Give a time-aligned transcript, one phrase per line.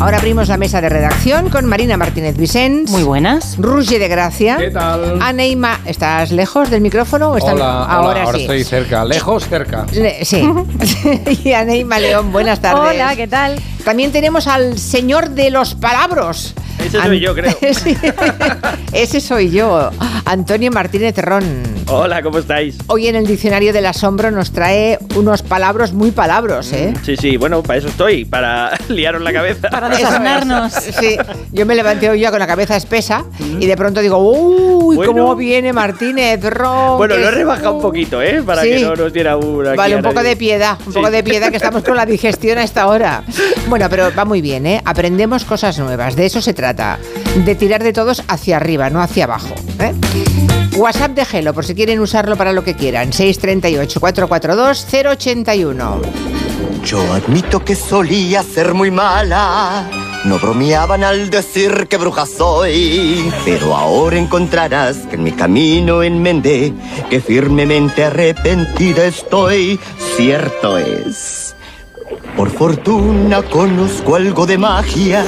[0.00, 2.90] Ahora abrimos la mesa de redacción con Marina Martínez Vicens.
[2.90, 3.56] Muy buenas.
[3.58, 4.56] Ruge de Gracia.
[4.56, 5.18] ¿Qué tal?
[5.20, 8.42] Aneima, ¿estás lejos del micrófono o estás Hola, ahora, ahora sí?
[8.44, 9.84] estoy cerca, lejos, cerca.
[9.92, 10.42] Le- sí.
[11.44, 12.94] y Aneima León, buenas tardes.
[12.94, 13.60] Hola, ¿qué tal?
[13.84, 16.54] También tenemos al señor de los palabros.
[16.84, 17.52] Ese soy yo, creo.
[17.74, 17.96] Sí.
[18.92, 19.90] Ese soy yo,
[20.24, 21.44] Antonio Martínez Ron.
[21.86, 22.76] Hola, ¿cómo estáis?
[22.88, 26.92] Hoy en el diccionario del asombro nos trae unos palabros muy palabros, ¿eh?
[27.04, 29.68] Sí, sí, bueno, para eso estoy, para liaros la cabeza.
[29.70, 30.72] Para desarmarnos.
[30.72, 31.16] Sí,
[31.52, 33.24] yo me levanté hoy ya con la cabeza espesa
[33.60, 35.12] y de pronto digo, uy, Bueno.
[35.12, 36.98] ¿cómo viene Martínez Ron?
[36.98, 38.42] Bueno, lo he rebajado un poquito, ¿eh?
[38.44, 38.70] Para Sí.
[38.70, 39.74] que no nos diera una.
[39.74, 42.64] Vale, un poco de piedad, un poco de piedad que estamos con la digestión a
[42.64, 43.22] esta hora.
[43.68, 44.82] Bueno, pero va muy bien, ¿eh?
[44.84, 49.24] Aprendemos cosas nuevas, de eso se trata, de tirar de todos hacia arriba, no hacia
[49.24, 49.54] abajo.
[49.78, 49.92] ¿eh?
[50.76, 56.00] WhatsApp de Gelo, por si quieren usarlo para lo que quieran, 638-442-081.
[56.84, 59.88] Yo admito que solía ser muy mala.
[60.24, 63.32] No bromeaban al decir que bruja soy.
[63.44, 66.72] Pero ahora encontrarás que en mi camino enmendé,
[67.08, 69.80] que firmemente arrepentida estoy.
[70.16, 71.54] Cierto es.
[72.36, 75.24] Por fortuna conozco algo de magia.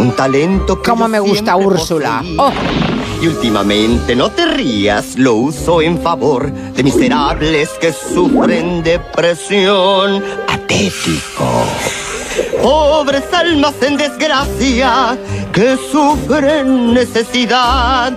[0.00, 2.24] Un talento que Cómo yo me gusta Úrsula.
[2.38, 2.50] Oh.
[3.20, 11.66] Y últimamente, no te rías, lo uso en favor de miserables que sufren depresión atético.
[12.62, 15.18] Pobres almas en desgracia
[15.52, 18.16] que sufren necesidad.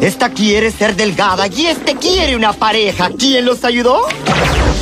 [0.00, 3.10] Esta quiere ser delgada y este quiere una pareja.
[3.18, 4.02] ¿Quién los ayudó?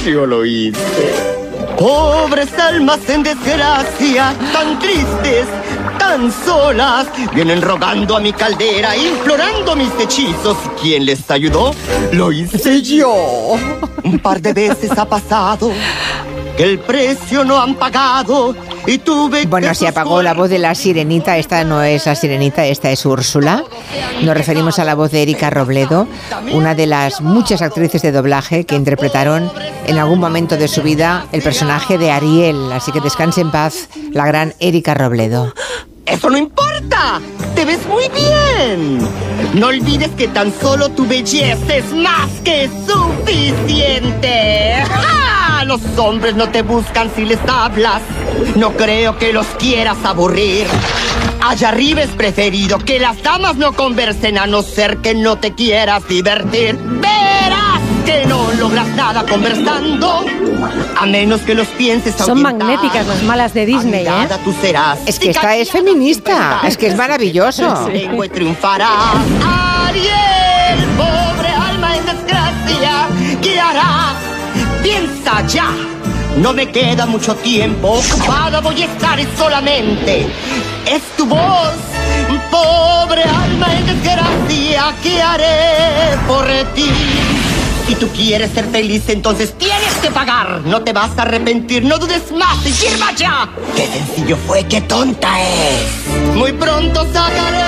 [0.04, 1.34] Yo lo hice.
[1.78, 5.46] Pobres almas en desgracia, tan tristes,
[6.06, 10.56] tan solas, vienen rogando a mi caldera, implorando mis hechizos.
[10.80, 11.74] ¿Quién les ayudó?
[12.12, 13.56] Lo hice yo.
[14.04, 15.72] Un par de veces ha pasado
[16.58, 18.54] que el precio no han pagado
[18.86, 22.66] y tuve Bueno, se apagó la voz de la sirenita, esta no es la sirenita,
[22.66, 23.64] esta es Úrsula.
[24.22, 26.06] Nos referimos a la voz de Erika Robledo,
[26.52, 29.50] una de las muchas actrices de doblaje que interpretaron
[29.86, 32.70] en algún momento de su vida el personaje de Ariel.
[32.72, 35.54] Así que descanse en paz la gran Erika Robledo.
[36.06, 37.20] ¡Eso no importa!
[37.54, 38.98] ¡Te ves muy bien!
[39.54, 44.84] No olvides que tan solo tu belleza es más que suficiente.
[44.86, 45.64] ¡Ja!
[45.64, 48.02] Los hombres no te buscan si les hablas.
[48.54, 50.66] No creo que los quieras aburrir.
[51.40, 55.54] Allá arriba es preferido que las damas no conversen a no ser que no te
[55.54, 56.78] quieras divertir.
[58.04, 60.24] Que no logras nada conversando.
[60.98, 64.08] A menos que los pienses Son magnéticas las malas de Disney, ¿eh?
[64.08, 64.98] Admirada tú serás.
[65.06, 67.88] Es que esta es feminista, es que es maravilloso.
[67.94, 68.88] Y triunfará.
[69.86, 73.08] Ariel, pobre alma en desgracia,
[73.42, 74.14] ¿qué harás?
[74.82, 75.70] Piensa ya.
[76.38, 80.26] No me queda mucho tiempo, ocupada voy a estar solamente.
[80.86, 81.74] Es tu voz,
[82.50, 86.90] pobre alma en desgracia, ¿qué haré por ti?
[87.86, 90.62] Si tú quieres ser feliz, entonces tienes que pagar.
[90.64, 93.50] No te vas a arrepentir, no dudes más y firma ya.
[93.76, 96.34] Qué sencillo fue, qué tonta es.
[96.34, 97.62] Muy pronto sacaré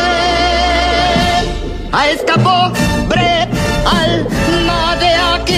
[1.93, 3.47] a esta pobre
[3.85, 5.55] alma de aquí.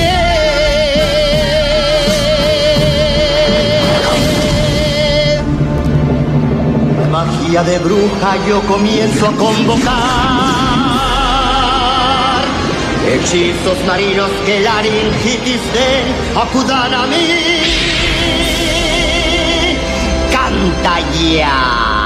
[7.13, 10.18] Magia de bruja yo comienzo a convocar.
[13.09, 16.05] Hechizos marinos que laringitis den,
[16.37, 17.27] acudan a mí.
[20.31, 21.98] Canta ya.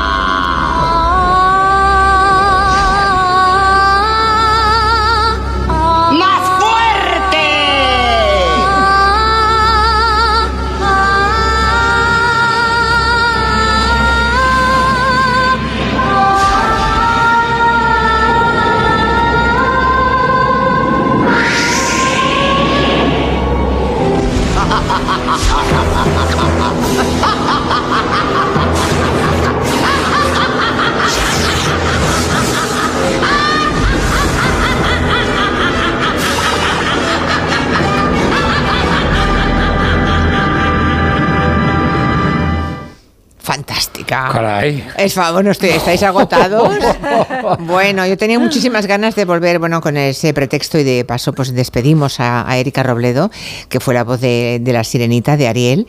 [44.53, 44.85] Caray.
[44.99, 46.69] Es fa- bueno, estoy- ¿estáis agotados?
[47.61, 51.53] bueno, yo tenía muchísimas ganas de volver, bueno, con ese pretexto y de paso, pues
[51.55, 53.31] despedimos a, a Erika Robledo,
[53.69, 55.87] que fue la voz de, de la sirenita de Ariel.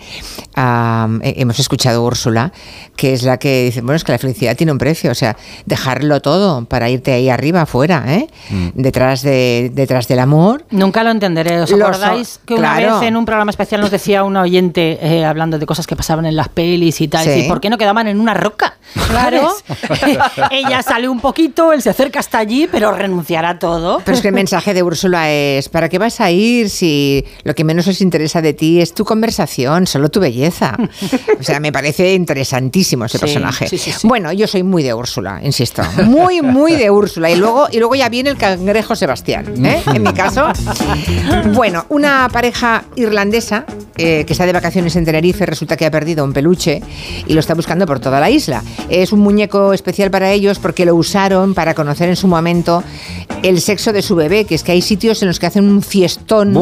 [0.55, 2.51] He- hemos escuchado a Úrsula,
[2.95, 5.35] que es la que dice, bueno, es que la felicidad tiene un precio, o sea,
[5.65, 8.27] dejarlo todo para irte ahí arriba, afuera, ¿eh?
[8.73, 10.65] Detrás, de, detrás del amor.
[10.71, 11.61] Nunca lo entenderé.
[11.61, 12.99] ¿Os acordáis so- que una claro.
[12.99, 16.25] vez en un programa especial nos decía una oyente eh, hablando de cosas que pasaban
[16.25, 17.25] en las pelis y tal?
[17.25, 17.31] Sí.
[17.45, 18.77] ¿Y por qué no quedaban en una roca?
[19.09, 19.53] Claro.
[20.51, 21.42] Ella sale un poquito,
[21.73, 24.01] él se acerca hasta allí, pero renunciará a todo.
[24.05, 27.53] Pero es que el mensaje de Úrsula es, ¿para qué vas a ir si lo
[27.55, 30.77] que menos les interesa de ti es tu conversación, solo tu belleza?
[31.39, 33.67] O sea, me parece interesantísimo ese Sí, personaje.
[33.67, 33.91] sí, sí.
[34.03, 35.81] Bueno, yo soy muy de Úrsula, insisto.
[36.05, 37.29] Muy, muy de Úrsula.
[37.31, 39.81] Y luego, y luego ya viene el cangrejo Sebastián, ¿eh?
[39.93, 40.47] en mi caso.
[41.53, 43.65] Bueno, una pareja irlandesa
[43.97, 46.81] eh, que está de vacaciones en Tenerife resulta que ha perdido un peluche
[47.27, 48.63] y lo está buscando por toda la isla.
[48.89, 52.83] Es un muñeco especial para ellos porque lo usaron para conocer en su momento
[53.43, 55.81] el sexo de su bebé, que es que hay sitios en los que hacen un
[55.81, 56.53] fiestón.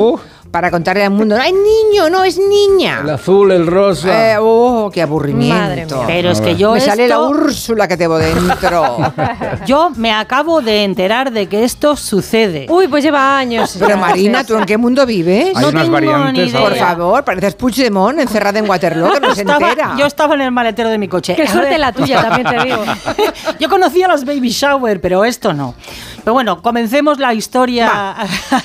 [0.51, 2.09] Para contarle al mundo, ¡ay, niño!
[2.09, 2.99] No, es niña.
[3.03, 4.33] El azul, el rosa.
[4.33, 5.55] Eh, ¡Oh, qué aburrimiento!
[5.55, 6.03] Madre mía.
[6.05, 8.97] Pero es que yo Me sale la esto- Úrsula que tengo dentro.
[9.65, 12.65] Yo me acabo de enterar de que esto sucede.
[12.69, 13.75] Uy, pues lleva años.
[13.79, 13.97] Pero.
[13.97, 15.55] Marina, ¿tú en qué mundo vives?
[15.55, 16.49] Hay no unas tengo ni variantes.
[16.49, 16.61] idea.
[16.61, 19.95] Por favor, pareces Puigdemont encerrada en Waterloo, que no se Estaba- entera.
[19.97, 21.35] yo estaba en el maletero de mi coche.
[21.35, 21.79] Qué A suerte ver.
[21.79, 22.83] la tuya, también te digo.
[23.59, 25.75] Yo conocía los baby shower, pero esto no.
[26.23, 28.15] Pero bueno, comencemos la historia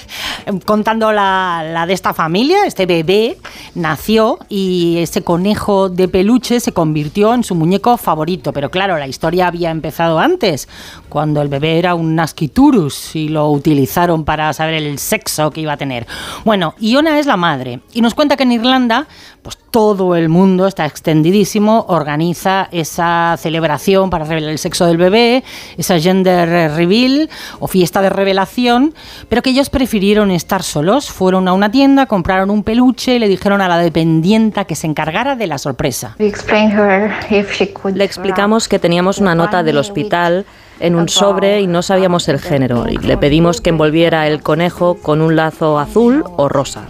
[0.66, 2.64] contando la, la de esta familia.
[2.64, 3.36] Este bebé
[3.74, 8.54] nació y ese conejo de peluche se convirtió en su muñeco favorito.
[8.54, 10.68] Pero claro, la historia había empezado antes,
[11.16, 15.72] cuando el bebé era un nasciturus y lo utilizaron para saber el sexo que iba
[15.72, 16.06] a tener.
[16.44, 19.06] Bueno, Iona es la madre y nos cuenta que en Irlanda,
[19.40, 25.42] pues todo el mundo está extendidísimo, organiza esa celebración para revelar el sexo del bebé,
[25.78, 27.30] esa gender reveal
[27.60, 28.92] o fiesta de revelación,
[29.30, 31.10] pero que ellos prefirieron estar solos.
[31.10, 34.86] Fueron a una tienda, compraron un peluche y le dijeron a la dependienta que se
[34.86, 36.14] encargara de la sorpresa.
[36.18, 40.44] We explained to her if she could Le explicamos que teníamos una nota del hospital
[40.80, 42.86] en un sobre y no sabíamos el género.
[42.88, 46.86] Y le pedimos que envolviera el conejo con un lazo azul o rosa.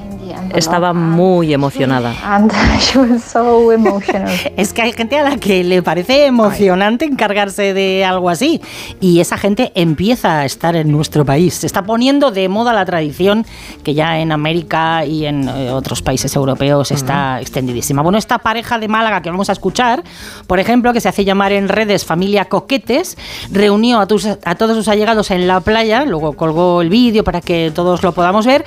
[0.54, 2.14] Estaba muy emocionada.
[2.24, 4.30] And she was so emotional.
[4.56, 8.60] Es que hay gente a la que le parece emocionante encargarse de algo así.
[9.00, 11.54] Y esa gente empieza a estar en nuestro país.
[11.54, 13.44] Se está poniendo de moda la tradición
[13.84, 18.02] que ya en América y en eh, otros países europeos está extendidísima.
[18.02, 20.02] Bueno, esta pareja de Málaga que vamos a escuchar,
[20.46, 23.16] por ejemplo, que se hace llamar en redes Familia Coquetes,
[23.50, 27.40] reunió a, tus- a todos sus allegados en la playa, luego colgó el vídeo para
[27.40, 28.64] que todos lo podamos ver,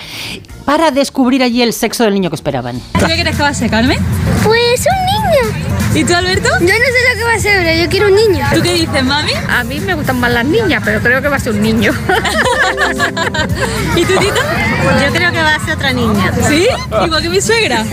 [0.66, 2.80] para descubrir allí el sexo del niño que esperaban.
[2.94, 4.00] ¿Tú qué crees que va a ser, Carmen?
[4.44, 5.69] Pues un niño.
[5.94, 6.50] ¿Y tú, Alberto?
[6.60, 8.46] Yo no sé lo que va a ser, pero yo quiero un niño.
[8.54, 9.32] ¿Tú qué dices, mami?
[9.50, 11.92] A mí me gustan más las niñas, pero creo que va a ser un niño.
[13.96, 14.42] ¿Y tú, Tita?
[15.04, 16.32] Yo creo que va a ser otra niña.
[16.48, 16.68] ¿Sí?
[17.04, 17.84] Igual que mi suegra.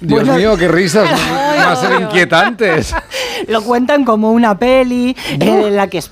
[0.00, 2.94] Dios mío, qué risas más inquietantes.
[3.48, 6.02] Lo cuentan como una peli en la que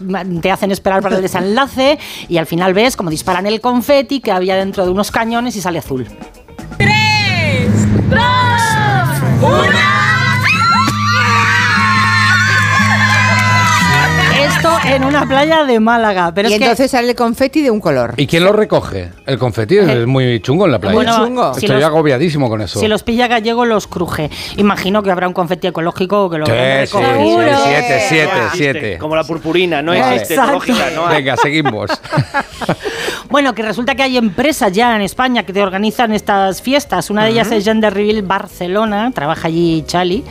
[0.41, 1.99] te hacen esperar para el desenlace
[2.29, 5.61] y al final ves como disparan el confeti que había dentro de unos cañones y
[5.61, 6.07] sale azul.
[6.79, 7.69] ¡Tres!
[8.09, 8.21] ¡Dos!
[14.65, 16.33] Esto en una playa de Málaga.
[16.35, 18.15] Pero y es que- entonces sale el confeti de un color.
[18.17, 19.11] ¿Y quién lo recoge?
[19.27, 20.95] El confeti es muy chungo en la playa.
[20.95, 21.53] Bueno, chungo.
[21.55, 22.81] si Estoy los- agobiadísimo con eso.
[22.81, 24.31] Si los pilla gallego, los cruje.
[24.57, 26.53] Imagino que habrá un confeti ecológico que lo Sí,
[26.87, 27.03] sí, sí,
[27.65, 28.99] siete, siete, siete.
[28.99, 30.35] Como la purpurina, no existe.
[30.35, 31.17] Ecológica, no hay.
[31.17, 31.91] Venga, seguimos.
[33.35, 37.11] Bueno, que resulta que hay empresas ya en España que te organizan estas fiestas.
[37.11, 40.23] Una de ellas es Gender Reveal Barcelona, trabaja allí Chali,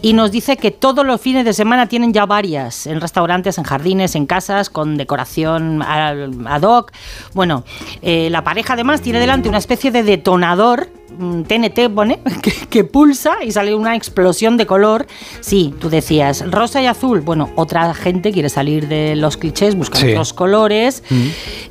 [0.00, 3.64] y nos dice que todos los fines de semana tienen ya varias, en restaurantes, en
[3.64, 6.92] jardines, en casas, con decoración ad hoc.
[7.34, 7.62] Bueno,
[8.00, 10.88] eh, la pareja además tiene delante una especie de detonador.
[11.18, 15.06] Mm, TNT pone que, que pulsa y sale una explosión de color.
[15.40, 17.20] Sí, tú decías rosa y azul.
[17.20, 20.10] Bueno, otra gente quiere salir de los clichés, buscar Sí.
[20.10, 21.02] otros colores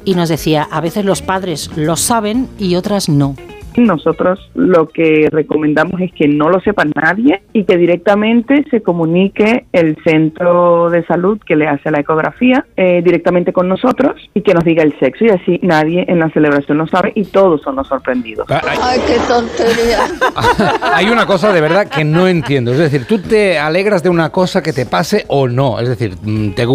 [0.04, 3.36] y nos decía, a veces los padres lo saben y otras no.
[3.78, 9.66] Nosotros lo que recomendamos es que no lo sepa nadie y que directamente se comunique
[9.74, 14.54] el centro de salud que le hace la ecografía eh, directamente con nosotros y que
[14.54, 17.76] nos diga el sexo y así nadie en la celebración lo sabe y todos son
[17.76, 18.48] los sorprendidos.
[18.50, 20.00] Hay- Ay, qué tontería.
[20.94, 22.72] Hay una cosa de verdad que no entiendo.
[22.72, 25.80] Es decir, tú te alegras de una cosa que te pase o no.
[25.80, 26.66] Es decir, mm, te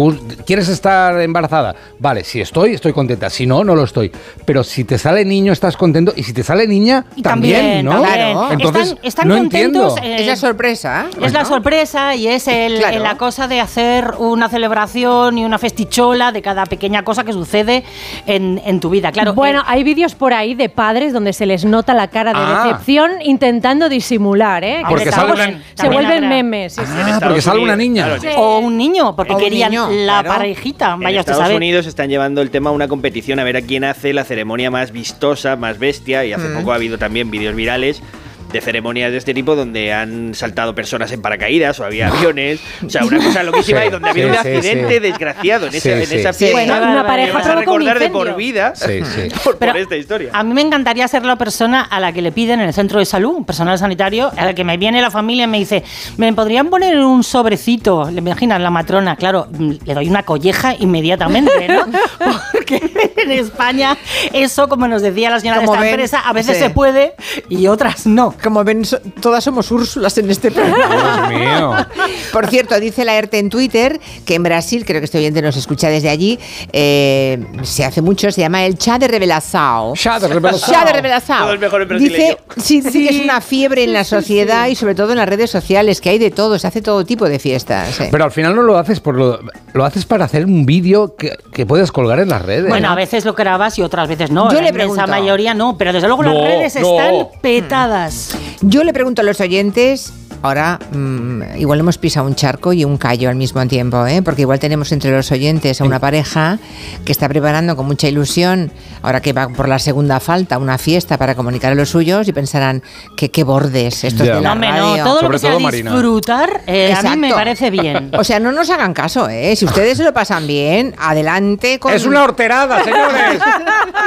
[0.45, 1.75] ¿quieres estar embarazada?
[1.99, 3.29] Vale, si estoy, estoy contenta.
[3.29, 4.11] Si no, no lo estoy.
[4.45, 6.13] Pero si te sale niño, estás contento.
[6.15, 7.91] Y si te sale niña, Y también, ¿no?
[8.01, 8.13] también.
[8.33, 8.51] Claro.
[8.51, 9.95] Entonces, están, están no contentos.
[10.01, 11.05] eh, Es la sorpresa.
[11.21, 12.99] Es la sorpresa y es el, Claro.
[12.99, 17.83] la cosa de hacer una celebración y una festichola de cada pequeña cosa que sucede
[18.25, 19.11] en, en tu vida.
[19.11, 22.31] Claro, bueno, eh, hay vídeos por ahí de padres donde se les nota la cara
[22.33, 22.63] de Ah.
[22.65, 24.81] decepción intentando disimular, ¿eh?
[24.87, 26.29] Porque Que sale estamos- una- Se vuelven habrá.
[26.29, 26.73] memes.
[26.73, 26.91] sí, sí.
[26.93, 28.05] Ah, Estados porque sale una niña.
[28.05, 28.27] claro, Sí.
[28.37, 30.29] o un niño, porque O querían niño, la claro.
[30.29, 30.93] parejita.
[30.93, 31.55] En Vaya usted Estados sabe.
[31.57, 34.69] Unidos están llevando el tema a una competición a ver a quién hace la ceremonia
[34.71, 36.25] más vistosa, más bestia.
[36.25, 38.01] Y hace poco ha habido también vídeos virales
[38.51, 42.59] de ceremonias de este tipo donde han saltado personas en paracaídas o había aviones.
[42.85, 44.99] O sea, una cosa loquísima Sí, y donde ha habido sí, un accidente sí.
[44.99, 46.45] desgraciado en, Sí, esa, en esa Sí.
[46.45, 46.57] fiesta.
[46.57, 49.29] Bueno, una que pareja vas a recordar de por vida Sí, sí.
[49.43, 50.29] por, por esta historia.
[50.33, 52.99] A mí me encantaría ser la persona a la que le piden en el centro
[52.99, 55.83] de salud, un personal sanitario, a la que me viene la familia y me dice,
[56.17, 58.09] ¿me podrían poner en un sobrecito?
[58.11, 61.85] Le imaginas la matrona, claro, mm, le doy una colleja inmediatamente, ¿no?
[62.51, 62.81] Porque
[63.17, 63.97] en España
[64.33, 66.63] eso, como nos decía la señora de Como esta ven, empresa, a veces sí.
[66.63, 67.13] se puede
[67.49, 68.35] y otras no.
[68.43, 71.27] Como ven, so- todas somos Úrsulas en este programa.
[71.29, 71.75] Dios mío.
[72.33, 75.55] Por cierto, dice la ERTE en Twitter que en Brasil, creo que este oyente nos
[75.57, 76.39] escucha desde allí,
[76.73, 79.93] eh, se hace mucho, se llama el chá de revelação.
[79.95, 80.73] Chá de revelação.
[80.73, 81.39] Chá de revelação.
[81.39, 83.07] Todo es mejor en Dice, sí, dice Sí.
[83.07, 86.09] que es una fiebre en la sociedad y sobre todo en las redes sociales, que
[86.09, 87.99] hay de todo, se hace todo tipo de fiestas.
[87.99, 88.07] eh.
[88.11, 89.39] Pero al final no lo haces por lo,
[89.73, 92.67] lo haces para hacer un vídeo que, que puedes colgar en las redes.
[92.69, 92.93] Bueno, ¿no?
[92.93, 94.49] a veces lo grabas y otras veces no.
[94.51, 95.05] Yo la le pregunto.
[95.07, 96.99] mayoría no, pero desde luego No, las redes no.
[96.99, 98.30] están petadas.
[98.61, 102.97] Yo le pregunto a los oyentes, ahora mm, igual hemos pisado un charco y un
[102.97, 104.21] callo al mismo tiempo, ¿eh?
[104.21, 106.59] porque igual tenemos entre los oyentes a una pareja
[107.05, 108.71] que está preparando con mucha ilusión,
[109.01, 112.33] ahora que va por la segunda falta, una fiesta para comunicar a los suyos y
[112.33, 112.81] pensarán
[113.15, 114.35] que qué bordes estos Ya.
[114.35, 115.03] de la No, hombre, no, radio.
[115.03, 115.91] todo lo que sea todo Marina.
[115.91, 118.11] disfrutar, eh, a mí me parece bien.
[118.17, 119.55] O sea, no nos hagan caso, ¿eh?
[119.55, 121.93] Si ustedes se lo pasan bien, adelante con...
[121.93, 123.39] Es una horterada, señores.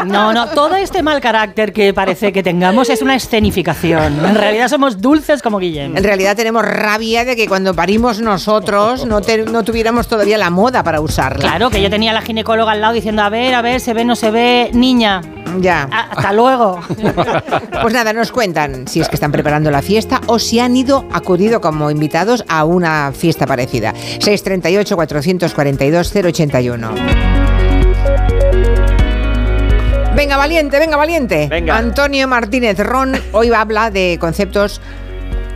[0.07, 4.25] No, no, todo este mal carácter que parece que tengamos es una escenificación.
[4.25, 5.97] En realidad somos dulces como Guillem.
[5.97, 10.49] En realidad tenemos rabia de que cuando parimos nosotros no, te- no tuviéramos todavía la
[10.51, 11.49] moda para usarla.
[11.49, 13.93] Claro, que yo tenía a la ginecóloga al lado diciendo, a ver, a ver, se
[13.95, 15.21] ve, no se ve, niña.
[15.61, 15.89] Ya.
[15.93, 16.81] Ah, Hasta luego.
[17.83, 21.05] Pues nada, nos cuentan si es que están preparando la fiesta o si han ido,
[21.13, 23.93] acudido como invitados a una fiesta parecida.
[24.21, 26.91] 638-442-081.
[30.17, 31.49] Venga, valiente, venga, valiente.
[31.51, 31.77] Venga.
[31.77, 34.81] Antonio Martínez Ron hoy va a hablar de conceptos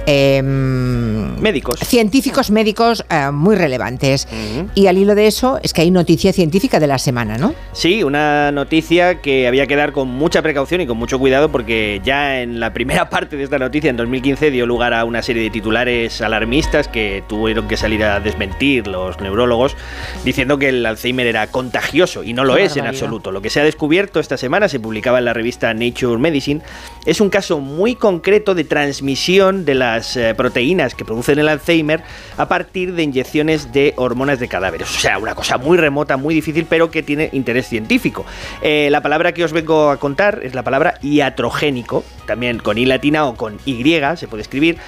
[0.08, 1.80] em, Médicos.
[1.80, 4.28] científicos médicos eh, muy relevantes.
[4.74, 7.54] Y al hilo de eso es que hay noticia científica de la semana, ¿no?
[7.72, 12.00] Sí, una noticia que había que dar con mucha precaución y con mucho cuidado porque
[12.04, 15.42] ya en la primera parte de esta noticia, en 2015, dio lugar a una serie
[15.42, 19.76] de titulares alarmistas que tuvieron que salir a desmentir los neurólogos
[20.24, 23.30] diciendo que el Alzheimer era contagioso y no lo Qué es en absoluto.
[23.30, 26.60] Lo que se ha descubierto esta semana, se publicaba en la revista Nature Medicine,
[27.06, 32.02] es un caso muy concreto de transmisión de las eh, proteínas que producen el Alzheimer
[32.36, 34.88] a partir de inyecciones de hormonas de cadáveres.
[34.96, 38.24] O sea, una cosa muy remota, muy difícil, pero que tiene interés científico.
[38.62, 42.86] Eh, la palabra que os vengo a contar es la palabra iatrogénico, también con i
[42.86, 43.78] latina o con y
[44.16, 44.78] se puede escribir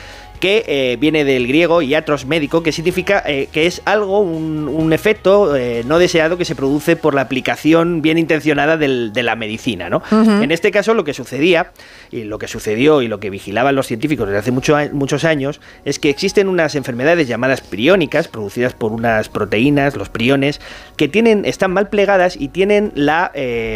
[0.41, 4.93] que eh, viene del griego iatros médico, que significa eh, que es algo, un, un
[4.95, 9.37] efecto eh, no deseado que se produce por la aplicación bien intencionada del- de la
[9.37, 9.91] medicina.
[9.91, 10.03] ¿no?
[10.43, 11.73] En este caso lo que sucedía,
[12.11, 15.61] y lo que sucedió y lo que vigilaban los científicos desde hace mucho muchos años,
[15.85, 20.61] es que existen unas enfermedades llamadas priónicas, producidas por unas proteínas, los priones,
[20.97, 23.31] que tienen, están mal plegadas y tienen la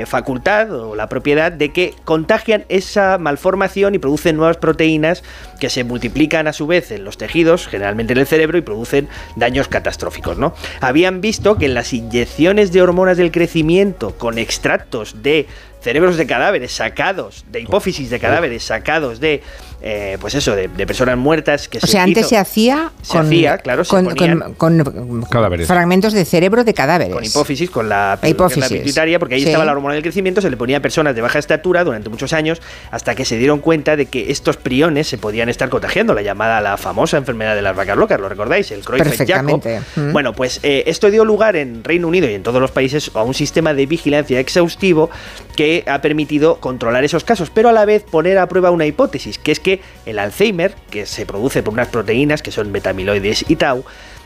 [0.07, 5.23] facultad o la propiedad de que contagian esa malformación y producen nuevas proteínas
[5.61, 9.09] que se multiplican a su vez en los tejidos, generalmente en el cerebro, y producen
[9.37, 10.39] daños catastróficos.
[10.39, 10.55] ¿no?
[10.81, 15.47] Habían visto que en las inyecciones de hormonas del crecimiento con extractos de
[15.85, 19.43] cerebros de cadáveres sacados, de hipófisis de cadáveres sacados de,
[19.87, 23.27] eh, pues eso, de, de personas muertas que O sea, antes se hacía Se con,
[23.27, 25.67] hacía, claro, se con, ponían- con- con Cadáveres.
[25.67, 27.13] fragmentos de cerebro de cadáveres.
[27.15, 28.63] con hipófisis, con la, La hipófisis.
[28.63, 29.49] la pituitaria, porque ahí Sí.
[29.49, 32.33] estaba la hormona del crecimiento, se le ponía a personas de baja estatura durante muchos
[32.33, 36.23] años, hasta que se dieron cuenta de que estos priones se podían estar contagiando, la
[36.23, 38.71] llamada la famosa enfermedad de las vacas locas, ¿lo recordáis?
[38.71, 39.61] El Creutzfeldt-Jakob.
[39.61, 39.81] Perfectamente.
[39.97, 40.13] Mm.
[40.13, 43.23] Bueno, pues eh, esto dio lugar en Reino Unido y en todos los países a
[43.23, 45.11] un sistema de vigilancia exhaustivo
[45.57, 49.39] que ha permitido controlar esos casos, pero a la vez poner a prueba una hipótesis,
[49.39, 49.74] que es que
[50.07, 53.85] el Alzheimer, que se produce por unas proteínas que son betamiloides y tau,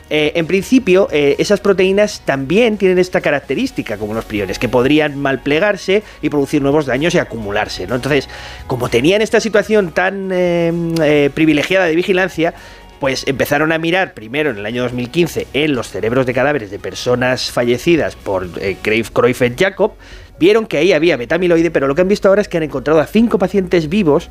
[0.09, 5.19] eh, en principio, eh, esas proteínas también tienen esta característica, como los priones, que podrían
[5.19, 7.85] malplegarse y producir nuevos daños y acumularse.
[7.85, 7.95] ¿no?
[7.95, 8.27] Entonces,
[8.65, 10.71] como tenían esta situación tan eh,
[11.03, 12.55] eh, privilegiada de vigilancia,
[12.99, 16.79] pues empezaron a mirar primero en el año 2015 en los cerebros de cadáveres de
[16.79, 19.93] personas fallecidas por eh, Creutzfeldt-Jakob,
[20.39, 22.99] vieron que ahí había betamiloide, pero lo que han visto ahora es que han encontrado
[22.99, 24.29] a cinco pacientes vivos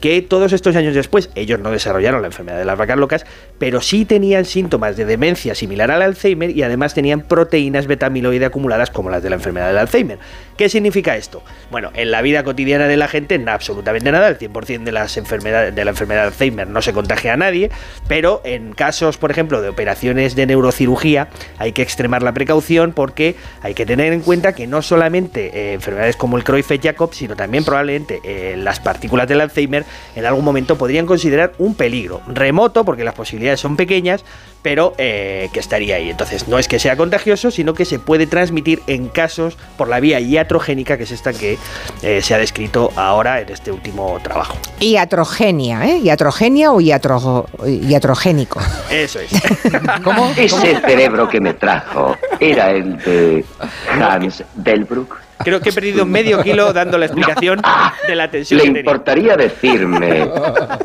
[0.00, 3.26] que todos estos años después, ellos no desarrollaron la enfermedad de las vacas locas,
[3.58, 8.90] pero sí tenían síntomas de demencia similar al Alzheimer y además tenían proteínas betamiloide acumuladas
[8.90, 10.18] como las de la enfermedad del Alzheimer.
[10.56, 11.42] ¿Qué significa esto?
[11.70, 15.16] Bueno, en la vida cotidiana de la gente, no, absolutamente nada, el 100% de las
[15.16, 17.70] enfermedades de la enfermedad de Alzheimer no se contagia a nadie,
[18.08, 23.36] pero en casos, por ejemplo, de operaciones de neurocirugía, hay que extremar la precaución porque
[23.62, 27.64] hay que tener en cuenta que no solamente eh, enfermedades como el Creutzfeldt-Jakob, sino también
[27.64, 29.84] probablemente eh, las partículas del Alzheimer
[30.16, 34.24] en algún momento podrían considerar un peligro remoto, porque las posibilidades son pequeñas,
[34.62, 36.10] pero eh, que estaría ahí.
[36.10, 40.00] Entonces, no es que sea contagioso, sino que se puede transmitir en casos por la
[40.00, 41.56] vía iatrogénica, que es esta que
[42.02, 44.56] eh, se ha descrito ahora en este último trabajo.
[44.80, 45.98] Iatrogenia, ¿eh?
[46.04, 48.60] Iatrogenia o iatro- iatrogénico.
[48.90, 49.30] Eso es.
[50.04, 50.30] ¿Cómo?
[50.36, 53.44] Ese cerebro que me trajo era el de
[54.00, 55.18] Hans Delbruck.
[55.44, 57.60] Creo que he perdido medio kilo dando la explicación
[58.06, 58.80] de la tensión ¿Le que tenía.
[58.80, 60.28] importaría decirme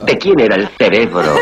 [0.03, 1.33] de quién era el cerebro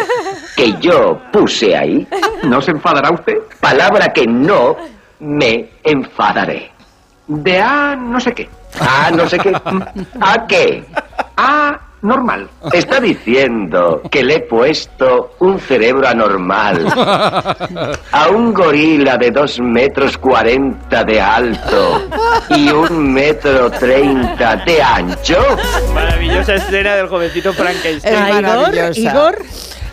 [0.56, 2.08] que yo puse ahí?
[2.44, 3.38] ¿No se enfadará usted?
[3.60, 4.76] Palabra que no
[5.20, 6.72] me enfadaré.
[7.28, 8.50] De A no sé qué.
[8.80, 9.54] A no sé qué.
[10.20, 10.86] ¿A qué?
[11.38, 12.48] A normal.
[12.72, 16.86] Está diciendo que le he puesto un cerebro anormal
[18.12, 22.08] a un gorila de dos metros cuarenta de alto
[22.50, 25.40] y un metro treinta de ancho.
[25.94, 28.42] Maravillosa escena del jovencito Frankenstein.
[28.42, 29.32] maravillosa.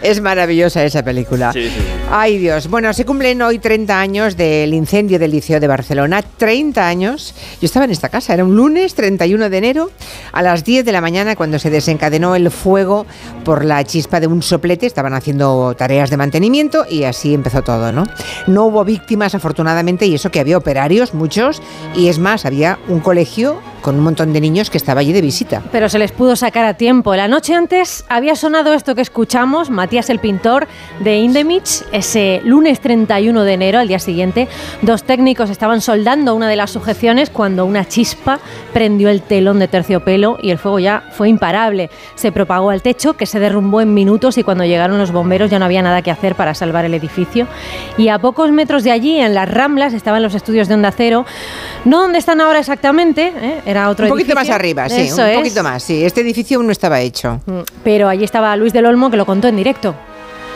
[0.02, 1.52] Es maravillosa esa película.
[1.52, 1.82] Sí, sí, sí.
[2.10, 2.68] Ay Dios.
[2.68, 6.22] Bueno, se cumplen hoy 30 años del incendio del Liceo de Barcelona.
[6.22, 7.34] 30 años.
[7.60, 9.90] Yo estaba en esta casa, era un lunes 31 de enero
[10.32, 13.06] a las 10 de la mañana cuando se desencadenó el fuego
[13.44, 14.86] por la chispa de un soplete.
[14.86, 18.04] Estaban haciendo tareas de mantenimiento y así empezó todo, ¿no?
[18.46, 21.62] No hubo víctimas afortunadamente y eso que había operarios, muchos,
[21.94, 25.20] y es más, había un colegio con un montón de niños que estaba allí de
[25.20, 25.62] visita.
[25.72, 27.14] Pero se les pudo sacar a tiempo.
[27.14, 30.66] La noche antes había sonado esto que escuchamos, Matías el pintor
[31.00, 34.48] de Indemich, ese lunes 31 de enero, al día siguiente,
[34.82, 38.40] dos técnicos estaban soldando una de las sujeciones cuando una chispa
[38.72, 41.90] prendió el telón de terciopelo y el fuego ya fue imparable.
[42.14, 45.58] Se propagó al techo, que se derrumbó en minutos y cuando llegaron los bomberos ya
[45.58, 47.46] no había nada que hacer para salvar el edificio.
[47.96, 51.26] Y a pocos metros de allí, en las Ramblas, estaban los estudios de Onda Cero,
[51.84, 53.62] no donde están ahora exactamente, ¿eh?
[53.70, 54.50] Era otro Un poquito edificio.
[54.52, 55.36] más arriba, sí, Eso un es.
[55.38, 56.04] poquito más, sí.
[56.04, 57.40] Este edificio aún no estaba hecho.
[57.46, 59.94] Mm, Pero allí estaba Luis del Olmo que lo contó en directo.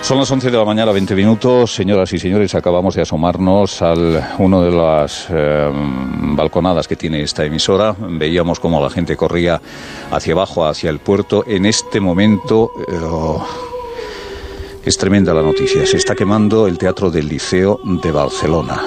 [0.02, 1.74] Son las 11 de la mañana, 20 minutos.
[1.74, 7.42] Señoras y señores, acabamos de asomarnos al una de las eh, balconadas que tiene esta
[7.42, 7.96] emisora.
[7.98, 9.58] Veíamos cómo la gente corría
[10.10, 11.44] hacia abajo, hacia el puerto.
[11.46, 12.98] En este momento eh,
[14.84, 15.86] es tremenda la noticia.
[15.86, 18.82] Se está quemando el Teatro del Liceo de Barcelona.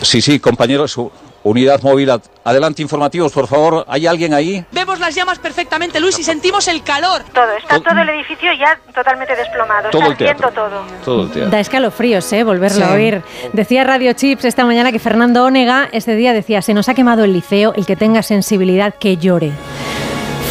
[0.00, 0.96] Sí, sí, compañeros,
[1.42, 2.10] unidad móvil.
[2.10, 3.84] ad- Adelante, informativos, por favor.
[3.86, 4.64] ¿Hay alguien ahí?
[4.72, 7.22] Vemos las llamas perfectamente, Luis, y sentimos el calor.
[7.34, 9.90] Todo, está todo el edificio ya totalmente desplomado.
[9.90, 10.50] Todo está el teatro.
[10.50, 10.82] todo.
[11.04, 11.50] Todo el teatro.
[11.50, 12.42] Da escalofríos, ¿eh?
[12.42, 12.90] Volverlo Sí.
[12.90, 13.22] a oír.
[13.52, 17.24] Decía Radio Chips esta mañana que Fernando Onega ese día decía, se nos ha quemado
[17.24, 19.52] el liceo, el que tenga sensibilidad que llore.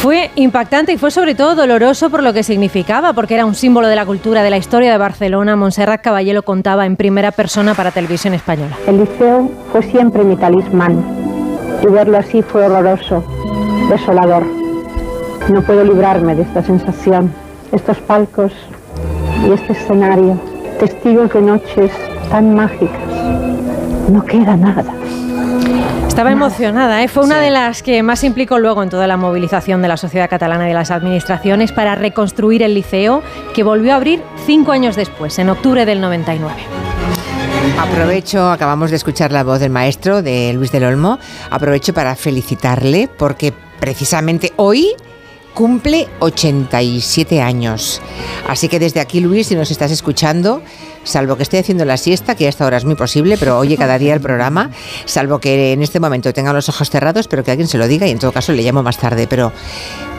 [0.00, 3.86] Fue impactante y fue sobre todo doloroso por lo que significaba, porque era un símbolo
[3.86, 5.56] de la cultura, de la historia de Barcelona.
[5.56, 8.78] Montserrat Caballé contaba en primera persona para Televisión Española.
[8.86, 11.04] El liceo fue siempre mi talismán
[11.82, 13.22] y verlo así fue horroroso,
[13.90, 14.46] desolador.
[15.50, 17.30] No puedo librarme de esta sensación,
[17.70, 18.52] estos palcos
[19.46, 20.40] y este escenario,
[20.78, 21.92] testigos de noches
[22.30, 23.02] tan mágicas.
[24.08, 24.94] No queda nada.
[26.10, 27.08] Estaba emocionada, ¿eh?
[27.08, 30.28] fue una de las que más implicó luego en toda la movilización de la sociedad
[30.28, 33.22] catalana y de las administraciones para reconstruir el liceo,
[33.54, 36.54] que volvió a abrir cinco años después, en octubre del 99.
[37.78, 41.20] Aprovecho, acabamos de escuchar la voz del maestro, de Luis del Olmo.
[41.48, 44.88] Aprovecho para felicitarle porque precisamente hoy
[45.54, 48.00] cumple 87 años.
[48.48, 50.62] Así que desde aquí, Luis, si nos estás escuchando,
[51.04, 53.76] salvo que esté haciendo la siesta, que a esta hora es muy posible, pero oye
[53.76, 54.70] cada día el programa,
[55.04, 58.06] salvo que en este momento tenga los ojos cerrados, pero que alguien se lo diga
[58.06, 59.26] y en todo caso le llamo más tarde.
[59.28, 59.52] Pero,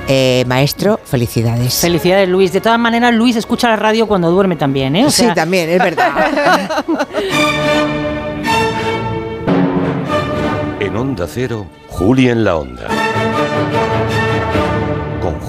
[0.07, 1.75] eh, maestro, felicidades.
[1.75, 2.51] Felicidades, Luis.
[2.53, 5.05] De todas maneras, Luis escucha la radio cuando duerme también, ¿eh?
[5.05, 6.85] O Sí, también, es verdad.
[10.79, 12.87] En Onda Cero, Julia en la Onda.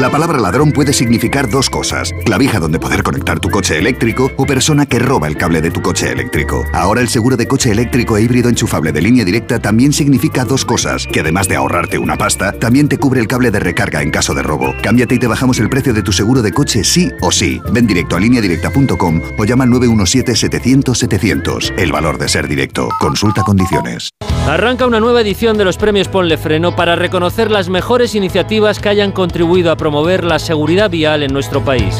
[0.00, 2.14] La palabra ladrón puede significar dos cosas.
[2.24, 5.82] Clavija donde poder conectar tu coche eléctrico o persona que roba el cable de tu
[5.82, 6.64] coche eléctrico.
[6.72, 10.64] Ahora el seguro de coche eléctrico e híbrido enchufable de línea directa también significa dos
[10.64, 11.06] cosas.
[11.06, 14.32] Que además de ahorrarte una pasta, también te cubre el cable de recarga en caso
[14.32, 14.72] de robo.
[14.82, 17.60] Cámbiate y te bajamos el precio de tu seguro de coche sí o sí.
[17.70, 21.74] Ven directo a lineadirecta.com o llama al 917-700-700.
[21.76, 22.88] El valor de ser directo.
[22.98, 24.08] Consulta condiciones.
[24.48, 28.88] Arranca una nueva edición de los premios Ponle Freno para reconocer las mejores iniciativas que
[28.88, 31.94] hayan contribuido a promover la seguridad vial en nuestro país.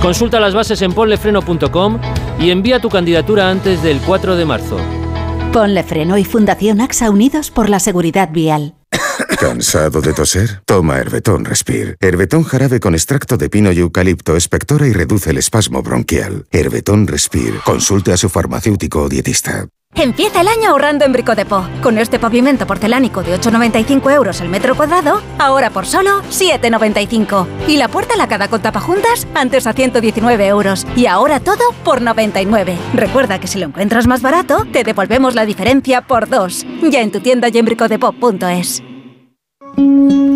[0.00, 1.98] Consulta las bases en ponlefreno.com
[2.38, 4.78] y envía tu candidatura antes del 4 de marzo.
[5.52, 8.74] Ponle Freno y Fundación AXA Unidos por la Seguridad Vial.
[9.40, 10.62] ¿Cansado de toser?
[10.64, 11.96] Toma Herbetón Respire.
[12.00, 16.46] Herbetón jarabe con extracto de pino y eucalipto espectora y reduce el espasmo bronquial.
[16.50, 17.58] Herbetón Respire.
[17.64, 19.66] Consulte a su farmacéutico o dietista.
[19.98, 21.64] Empieza el año ahorrando en Brico Depot.
[21.80, 27.46] Con este pavimento porcelánico de 8,95 euros el metro cuadrado, ahora por solo 7,95.
[27.66, 30.86] Y la puerta lacada con tapajuntas, antes a 119 euros.
[30.96, 32.76] Y ahora todo por 99.
[32.92, 36.66] Recuerda que si lo encuentras más barato, te devolvemos la diferencia por dos.
[36.82, 38.82] Ya en tu tienda y en bricodepot.es.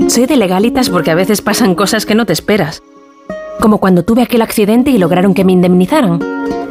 [0.09, 2.83] Soy de legalitas porque a veces pasan cosas que no te esperas.
[3.61, 6.19] Como cuando tuve aquel accidente y lograron que me indemnizaran.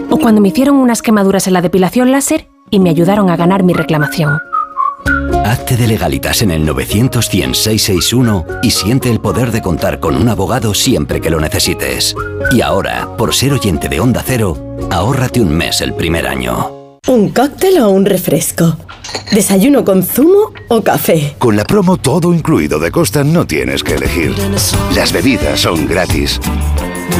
[0.09, 3.63] O cuando me hicieron unas quemaduras en la depilación láser y me ayudaron a ganar
[3.63, 4.39] mi reclamación.
[5.45, 7.29] Hazte de legalitas en el 900
[8.61, 12.15] y siente el poder de contar con un abogado siempre que lo necesites.
[12.51, 14.57] Y ahora, por ser oyente de Onda Cero,
[14.91, 16.71] ahórrate un mes el primer año.
[17.07, 18.77] ¿Un cóctel o un refresco?
[19.31, 21.35] ¿Desayuno con zumo o café?
[21.39, 24.35] Con la promo todo incluido de Costa no tienes que elegir.
[24.93, 26.39] Las bebidas son gratis.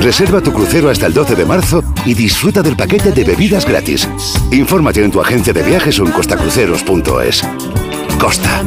[0.02, 4.08] Reserva tu crucero hasta el 12 de marzo y disfruta del paquete de bebidas gratis.
[4.52, 7.44] Infórmate en tu agencia de viajes o en costacruceros.es.
[8.20, 8.64] Costa.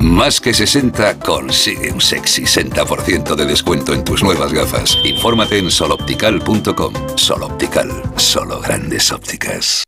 [0.00, 4.96] Más que 60 consigue un sexy 60% de descuento en tus nuevas gafas.
[5.04, 6.94] Infórmate en soloptical.com.
[7.16, 9.82] Soloptical, solo grandes ópticas.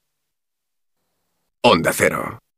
[1.62, 2.38] Onda Cero.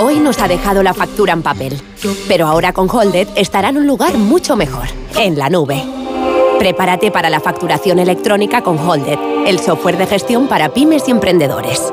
[0.00, 1.80] Hoy nos ha dejado la factura en papel,
[2.28, 4.86] pero ahora con Holded estará en un lugar mucho mejor,
[5.18, 5.82] en la nube.
[6.58, 11.92] Prepárate para la facturación electrónica con Holded, el software de gestión para pymes y emprendedores.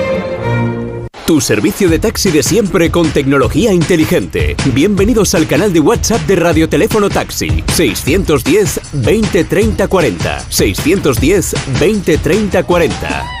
[1.31, 4.57] Tu servicio de taxi de siempre con tecnología inteligente.
[4.73, 7.63] Bienvenidos al canal de WhatsApp de Radioteléfono Taxi.
[7.73, 10.39] 610 20 30 40.
[10.49, 13.40] 610 20 30 40.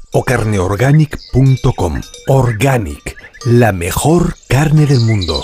[0.11, 2.01] o carneorganic.com.
[2.27, 5.41] Organic, la mejor carne del mundo.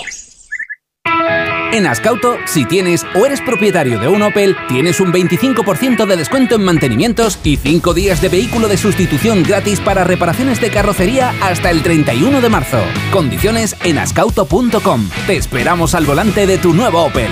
[1.70, 6.54] En Ascauto, si tienes o eres propietario de un Opel, tienes un 25% de descuento
[6.54, 11.70] en mantenimientos y 5 días de vehículo de sustitución gratis para reparaciones de carrocería hasta
[11.70, 12.80] el 31 de marzo.
[13.12, 15.10] Condiciones en ascauto.com.
[15.26, 17.30] Te esperamos al volante de tu nuevo Opel.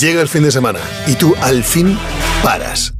[0.00, 1.96] Llega el fin de semana y tú al fin
[2.42, 2.99] paras.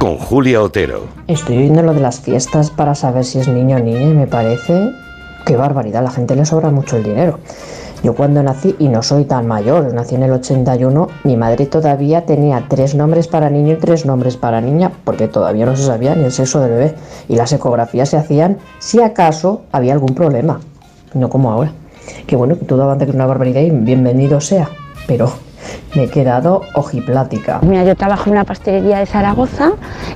[0.00, 1.02] con Julia Otero.
[1.26, 4.26] Estoy viendo lo de las fiestas para saber si es niño o niña y me
[4.26, 4.92] parece
[5.44, 7.38] qué barbaridad, la gente le sobra mucho el dinero.
[8.02, 12.24] Yo cuando nací, y no soy tan mayor, nací en el 81, mi madre todavía
[12.24, 16.14] tenía tres nombres para niño y tres nombres para niña, porque todavía no se sabía
[16.14, 16.94] ni el sexo del bebé.
[17.28, 20.60] Y las ecografías se hacían si acaso había algún problema,
[21.12, 21.72] no como ahora.
[22.26, 24.70] Que bueno, todo avanza que es una barbaridad y bienvenido sea,
[25.06, 25.30] pero
[25.94, 27.60] me he quedado ojiplática.
[27.62, 29.72] Mira, yo trabajo en una pastelería de Zaragoza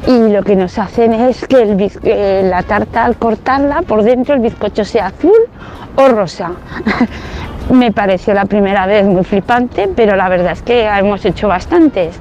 [0.06, 4.40] y lo que nos hacen es que eh, la tarta al cortarla por dentro el
[4.40, 5.32] bizcocho sea azul
[5.96, 6.52] o rosa.
[7.70, 12.16] me pareció la primera vez muy flipante, pero la verdad es que hemos hecho bastantes.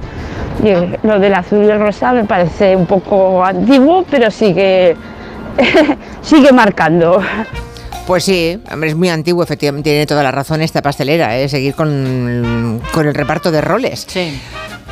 [1.02, 4.96] Lo del azul y el rosa me parece un poco antiguo, pero sigue,
[6.22, 7.20] sigue marcando.
[8.06, 11.48] Pues sí, hombre, es muy antiguo, efectivamente, tiene toda la razón esta pastelera, ¿eh?
[11.48, 14.04] seguir con, con el reparto de roles.
[14.06, 14.38] Sí.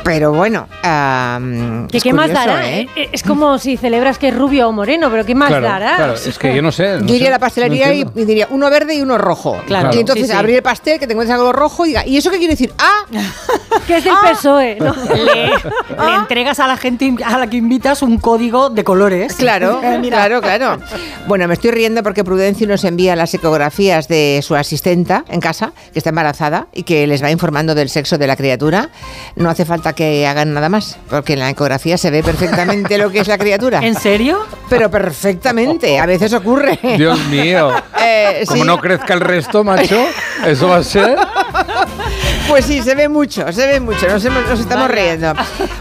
[0.03, 2.69] Pero bueno, am, ¿Qué, es qué más curioso, dará?
[2.69, 2.87] ¿eh?
[2.95, 5.95] Eh, Es como si celebras que es rubio o moreno, pero ¿qué más Claro, dará?
[5.95, 6.99] claro, es que yo no sé.
[6.99, 9.17] no Yo iría sé, a la pastelería no y, y diría uno verde y uno
[9.17, 9.61] rojo.
[9.65, 9.91] Claro.
[9.93, 10.37] Y entonces Sí, sí.
[10.37, 12.73] abrir el pastel, que te encuentres algo rojo y diga, ¿y eso qué quiere decir?
[12.79, 13.05] ¡Ah!
[13.87, 14.93] que es del PSOE, ¿no?
[15.15, 15.45] Le,
[16.05, 19.35] le entregas a la gente a la que invitas un código de colores.
[19.35, 20.17] Claro, Eh, mira.
[20.17, 20.79] claro, claro.
[21.27, 25.71] Bueno, me estoy riendo porque Prudencio nos envía las ecografías de su asistenta en casa,
[25.93, 28.89] que está embarazada y que les va informando del sexo de la criatura.
[29.37, 33.09] No hace falta que hagan nada más, porque en la ecografía se ve perfectamente lo
[33.11, 33.79] que es la criatura.
[33.83, 34.39] ¿En serio?
[34.69, 36.79] Pero perfectamente, a veces ocurre.
[36.97, 37.71] Dios mío.
[38.05, 38.67] Eh, Como sí.
[38.67, 39.97] no crezca el resto, macho,
[40.45, 41.15] eso va a ser.
[42.49, 45.33] Pues sí, se ve mucho, se ve mucho, nos, hemos- nos estamos riendo.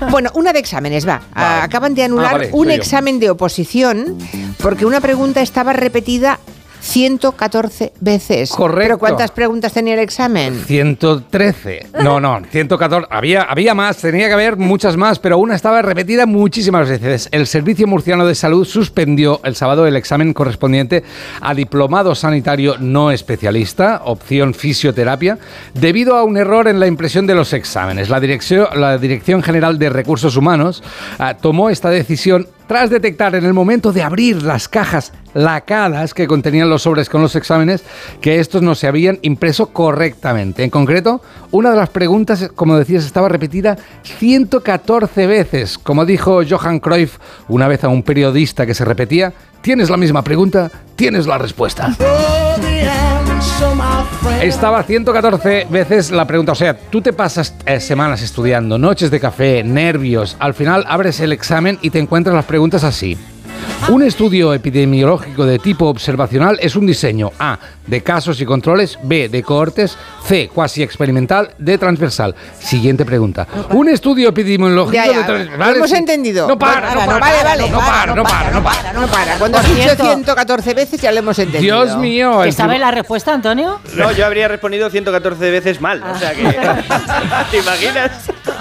[0.08, 1.20] Bueno, una de exámenes, va.
[1.34, 2.74] Acaban de anular Ah, vale, un yo.
[2.74, 4.18] examen de oposición
[4.62, 6.38] porque una pregunta estaba repetida
[6.82, 8.50] 114 veces.
[8.50, 8.82] Correcto.
[8.82, 10.64] ¿Pero cuántas preguntas tenía el examen?
[10.66, 11.86] 113.
[12.02, 13.06] No, no, 114.
[13.08, 17.28] Había, había más, tenía que haber muchas más, pero una estaba repetida muchísimas veces.
[17.30, 21.04] El Servicio Murciano de Salud suspendió el sábado el examen correspondiente
[21.40, 25.38] a diplomado sanitario no especialista, opción fisioterapia,
[25.74, 28.10] debido a un error en la impresión de los exámenes.
[28.10, 30.82] La Dirección, la Dirección General de Recursos Humanos
[31.20, 36.26] ah, tomó esta decisión tras detectar en el momento de abrir las cajas lacadas que
[36.26, 37.82] contenían los sobres con los exámenes
[38.20, 40.64] que estos no se habían impreso correctamente.
[40.64, 45.78] En concreto, una de las preguntas, como decías, estaba repetida 114 veces.
[45.78, 50.22] Como dijo Johan Cruyff una vez a un periodista que se repetía, tienes la misma
[50.22, 51.96] pregunta, tienes la respuesta.
[54.42, 59.20] Estaba 114 veces la pregunta, o sea, tú te pasas eh, semanas estudiando, noches de
[59.20, 63.16] café, nervios, al final abres el examen y te encuentras las preguntas así.
[63.88, 69.28] Un estudio epidemiológico de tipo observacional es un diseño A de casos y controles, B
[69.28, 72.34] de cohortes, C cuasi experimental, D transversal.
[72.60, 73.46] Siguiente pregunta.
[73.70, 76.46] Un estudio epidemiológico Ya, ya, de trans- lo vale, hemos entendido.
[76.46, 77.70] No para, no para, vale, vale.
[77.70, 78.92] no para, no para, no para.
[78.92, 79.38] No para.
[79.38, 80.04] Cuando has dicho cierto.
[80.04, 81.84] 114 veces ya lo hemos entendido.
[81.84, 82.40] Dios mío.
[82.42, 83.80] ¿Que el sabe la respuesta, Antonio?
[83.96, 86.02] No, yo habría respondido 114 veces mal.
[86.04, 86.42] O sea que.
[87.50, 88.12] ¿Te imaginas?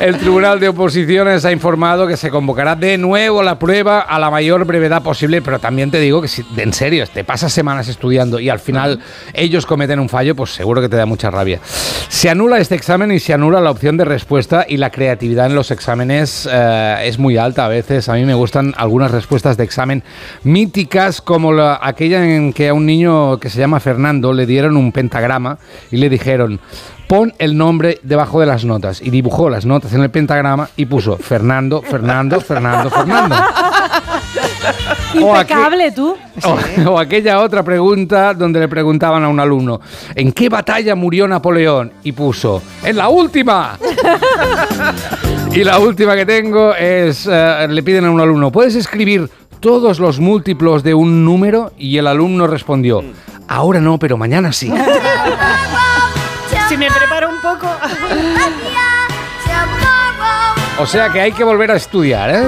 [0.02, 4.32] El Tribunal de Oposiciones ha informado que se convocará de nuevo la prueba a la
[4.32, 8.40] mayor brevedad posible, pero también te digo que si en serio te pasas semanas estudiando
[8.40, 9.00] y al final
[9.36, 11.60] ellos cometen un fallo, pues seguro que te da mucha rabia.
[11.64, 15.54] Se anula este examen y se anula la opción de respuesta y la creatividad en
[15.54, 18.10] los exámenes eh, es muy alta a veces.
[18.10, 20.04] A mí me gustan algunas respuestas de examen
[20.44, 24.78] míticas como la- aquella en que a un niño que se llama Fernando le dieron
[24.78, 25.60] un pentagrama
[25.92, 26.60] y le dijeron
[27.12, 29.02] pon el nombre debajo de las notas.
[29.02, 33.36] Y dibujó las notas en el pentagrama y puso Fernando, Fernando, Fernando, Fernando.
[35.16, 36.16] Impecable, tú.
[36.46, 39.82] O, o aquella otra pregunta donde le preguntaban a un alumno,
[40.16, 41.92] ¿en qué batalla murió Napoleón?
[42.02, 43.78] Y puso, ¡en la última!
[45.52, 50.00] y la última que tengo es, eh, le piden a un alumno, ¿puedes escribir todos
[50.00, 51.74] los múltiplos de un número?
[51.78, 53.04] Y el alumno respondió,
[53.50, 54.72] ahora no, pero mañana sí.
[56.72, 57.68] Si me preparo un poco.
[60.80, 62.44] O sea que hay que volver a estudiar, ¿eh?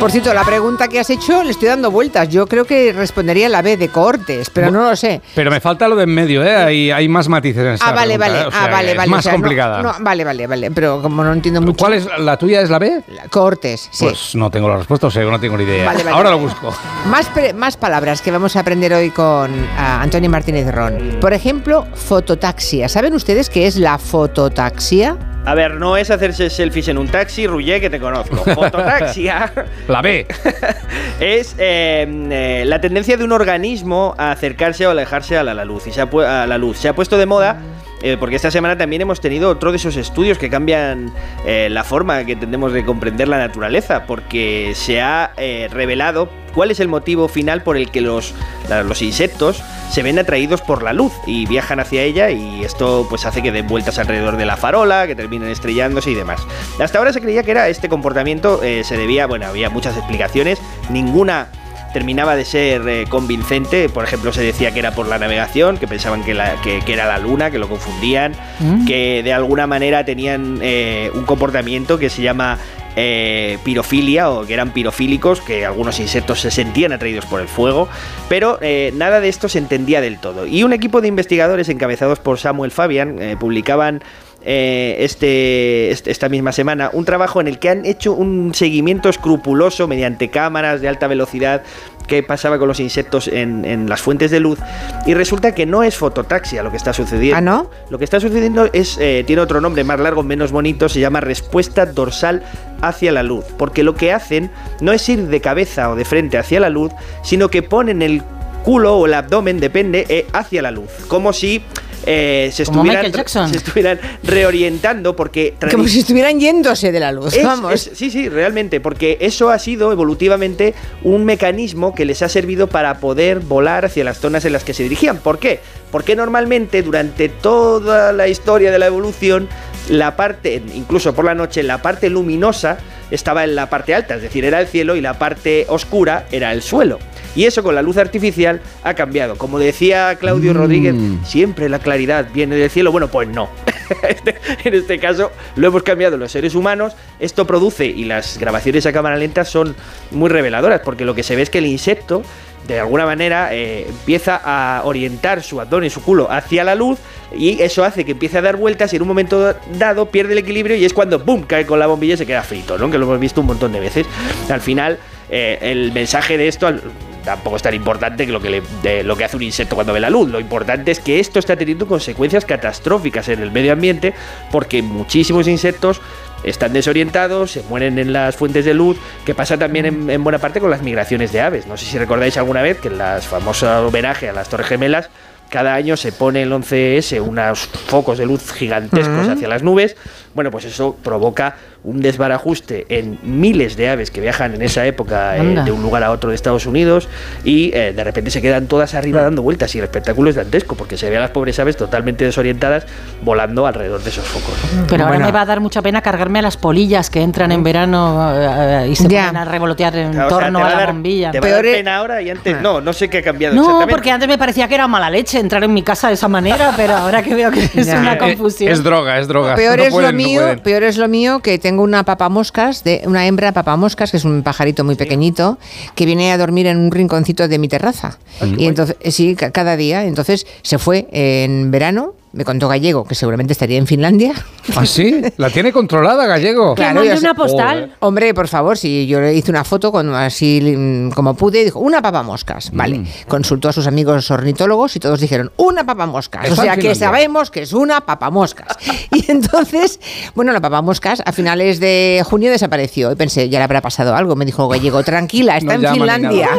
[0.00, 2.28] Por cierto, la pregunta que has hecho le estoy dando vueltas.
[2.30, 5.20] Yo creo que respondería la B de cohortes, pero no lo sé.
[5.34, 6.56] Pero me falta lo de en medio, ¿eh?
[6.56, 8.42] Hay, hay más matices en esta Ah, vale, pregunta, vale.
[8.42, 8.46] ¿eh?
[8.46, 9.10] O sea ah, vale, es vale.
[9.10, 9.82] más o sea, no- complicada.
[9.82, 10.70] no, vale, vale, vale.
[10.70, 11.76] Pero como no entiendo mucho.
[11.76, 12.62] ¿Cuál es la tuya?
[12.62, 13.02] ¿Es la B?
[13.28, 14.04] Cohortes, sí.
[14.06, 15.84] Pues no tengo la respuesta, o sea, no tengo ni idea.
[15.84, 16.42] Vale, vale, Ahora vale.
[16.42, 16.74] lo busco.
[17.06, 21.18] Más, pre- más palabras que vamos a aprender hoy con ah, Antonio Martínez Ron.
[21.20, 22.88] Por ejemplo, fototaxia.
[22.88, 25.16] ¿Saben ustedes qué es la fototaxia?
[25.46, 28.36] A ver, no es hacerse selfies en un taxi, Rullé, que te conozco.
[28.54, 29.52] Fototaxia
[29.88, 30.26] La B.
[31.20, 35.64] es eh, eh, la tendencia de un organismo a acercarse o alejarse a la, la
[35.64, 35.86] luz.
[35.86, 36.78] Y se ha, a la luz.
[36.78, 37.58] Se ha puesto de moda
[38.02, 41.12] eh, porque esta semana también hemos tenido otro de esos estudios que cambian
[41.44, 44.06] eh, la forma que tendemos de comprender la naturaleza.
[44.06, 48.34] Porque se ha eh, revelado cuál es el motivo final por el que los,
[48.68, 53.24] los insectos se ven atraídos por la luz y viajan hacia ella y esto pues
[53.24, 56.40] hace que den vueltas alrededor de la farola, que terminen estrellándose y demás.
[56.80, 60.60] Hasta ahora se creía que era este comportamiento se debía, bueno, había muchas explicaciones,
[60.90, 61.48] ninguna
[61.92, 65.88] terminaba de ser eh, convincente, por ejemplo se decía que era por la navegación, que
[65.88, 68.84] pensaban que, la- que- que era la luna, que lo confundían, Mm.
[68.86, 72.58] que de alguna manera tenían eh, un comportamiento que se llama
[72.96, 77.88] eh, pirofilia o que eran pirofílicos, que algunos insectos se sentían atraídos por el fuego,
[78.28, 80.44] pero eh, nada de esto se entendía del todo.
[80.44, 84.02] Y un equipo de investigadores encabezados por Samuel Fabian eh, publicaban
[84.42, 89.08] eh, este, este- esta misma semana un trabajo en el que han hecho un seguimiento
[89.08, 91.62] escrupuloso mediante cámaras de alta velocidad
[92.06, 94.58] qué pasaba con los insectos en, en las fuentes de luz
[95.06, 97.36] y resulta que no es fototaxia lo que está sucediendo.
[97.36, 97.70] ¿Ah, no?
[97.90, 101.20] Lo que está sucediendo es eh, tiene otro nombre más largo, menos bonito, se llama
[101.20, 102.42] respuesta dorsal
[102.82, 104.50] hacia la luz, porque lo que hacen
[104.80, 106.90] no es ir de cabeza o de frente hacia la luz,
[107.22, 108.22] sino que ponen el
[108.64, 111.62] culo o el abdomen, depende, eh, hacia la luz, como si
[112.06, 113.48] eh, se, Como estuvieran, Michael Jackson.
[113.50, 117.72] se estuvieran reorientando porque Como si estuvieran yéndose de la luz, es- vamos.
[117.72, 122.66] es- sí, sí, realmente, porque eso ha sido evolutivamente un mecanismo que les ha servido
[122.68, 125.18] para poder volar hacia las zonas en las que se dirigían.
[125.18, 125.60] ¿Por qué?
[125.90, 129.48] Porque normalmente durante toda la historia de la evolución,
[129.88, 132.78] la parte, incluso por la noche, la parte luminosa
[133.10, 136.52] estaba en la parte alta, es decir, era el cielo y la parte oscura era
[136.52, 136.98] el suelo.
[137.36, 139.36] Y eso con la luz artificial ha cambiado.
[139.36, 140.56] Como decía Claudio Mm.
[140.56, 142.90] Rodríguez, siempre la claridad viene del cielo.
[142.92, 143.48] Bueno, pues no.
[144.08, 146.94] Este- en este caso lo hemos cambiado los seres humanos.
[147.18, 149.74] Esto produce, y las grabaciones a cámara lenta son
[150.10, 152.22] muy reveladoras, porque lo que se ve es que el insecto,
[152.68, 156.98] de alguna manera, eh, empieza a orientar su abdomen y su culo hacia la luz,
[157.36, 160.38] y eso hace que empiece a dar vueltas y en un momento dado pierde el
[160.38, 161.42] equilibrio y es cuando ¡boom!
[161.44, 162.90] cae con la bombilla y se queda frito, ¿no?
[162.90, 164.06] Que lo hemos visto un montón de veces.
[164.48, 164.98] Al final,
[165.30, 166.72] eh, el mensaje de esto
[167.20, 169.92] tampoco es tan importante que lo que, le- de lo que hace un insecto cuando
[169.92, 170.28] ve la luz.
[170.30, 174.14] Lo importante es que esto está teniendo consecuencias catastróficas en el medio ambiente
[174.50, 176.00] porque muchísimos insectos
[176.42, 180.38] están desorientados, se mueren en las fuentes de luz, que pasa también en, en buena
[180.38, 181.66] parte con las migraciones de aves.
[181.66, 185.10] No sé si recordáis alguna vez que en las famosas homenaje a las Torres Gemelas,
[185.50, 189.96] cada año se pone el 11S unos focos de luz gigantescos hacia las nubes.
[190.34, 195.36] Bueno, pues eso provoca un desbarajuste en miles de aves que viajan en esa época
[195.36, 197.08] eh, de un lugar a otro de Estados Unidos
[197.42, 200.76] y eh, de repente se quedan todas arriba dando vueltas y el espectáculo es dantesco
[200.76, 202.84] porque se ve a las pobres aves totalmente desorientadas
[203.22, 204.54] volando alrededor de esos focos.
[204.88, 205.26] Pero ahora Bueno.
[205.26, 208.88] me va a dar mucha pena cargarme a las polillas que entran en verano eh,
[208.90, 209.26] y se Ya.
[209.28, 211.30] ponen a revolotear en torno a la dar- bombilla.
[211.32, 213.62] Te va a dar pena ahora y antes no, no sé qué ha cambiado No,
[213.62, 213.94] exactamente.
[213.94, 216.72] porque antes me parecía que era mala leche entrar en mi casa de esa manera,
[216.76, 217.98] pero ahora que veo que es Ya.
[218.00, 218.70] una confusión.
[218.70, 219.54] Es droga, es droga.
[219.54, 223.26] Peor No es lo mío, peor es lo mío que tengo una papamoscas, de una
[223.26, 225.58] hembra papamoscas, que es un pajarito muy pequeñito,
[225.94, 228.18] que viene a dormir en un rinconcito de mi terraza.
[228.58, 230.04] y entonces, eh, sí, ca- cada día.
[230.04, 234.32] Entonces se fue en verano, me contó Gallego, que seguramente estaría en Finlandia.
[234.76, 235.20] ¿Ah, sí?
[235.36, 236.74] ¿La tiene controlada, Gallego?
[236.74, 237.94] Claro, sé- una postal.
[238.00, 241.64] Hombre, por favor, si yo le hice una foto con, así mm, como pude, y
[241.64, 242.70] dijo, una papamoscas.
[242.72, 243.04] Vale.
[243.26, 246.44] Consultó a sus amigos ornitólogos y todos dijeron, una papamoscas.
[246.44, 248.76] Está o sea que sabemos que es una papamoscas.
[249.12, 249.98] y entonces,
[250.34, 253.10] bueno, la papamoscas a finales de junio desapareció.
[253.10, 254.36] Y pensé, ya le habrá pasado algo.
[254.36, 256.50] Me dijo Gallego, tranquila, está No en Finlandia.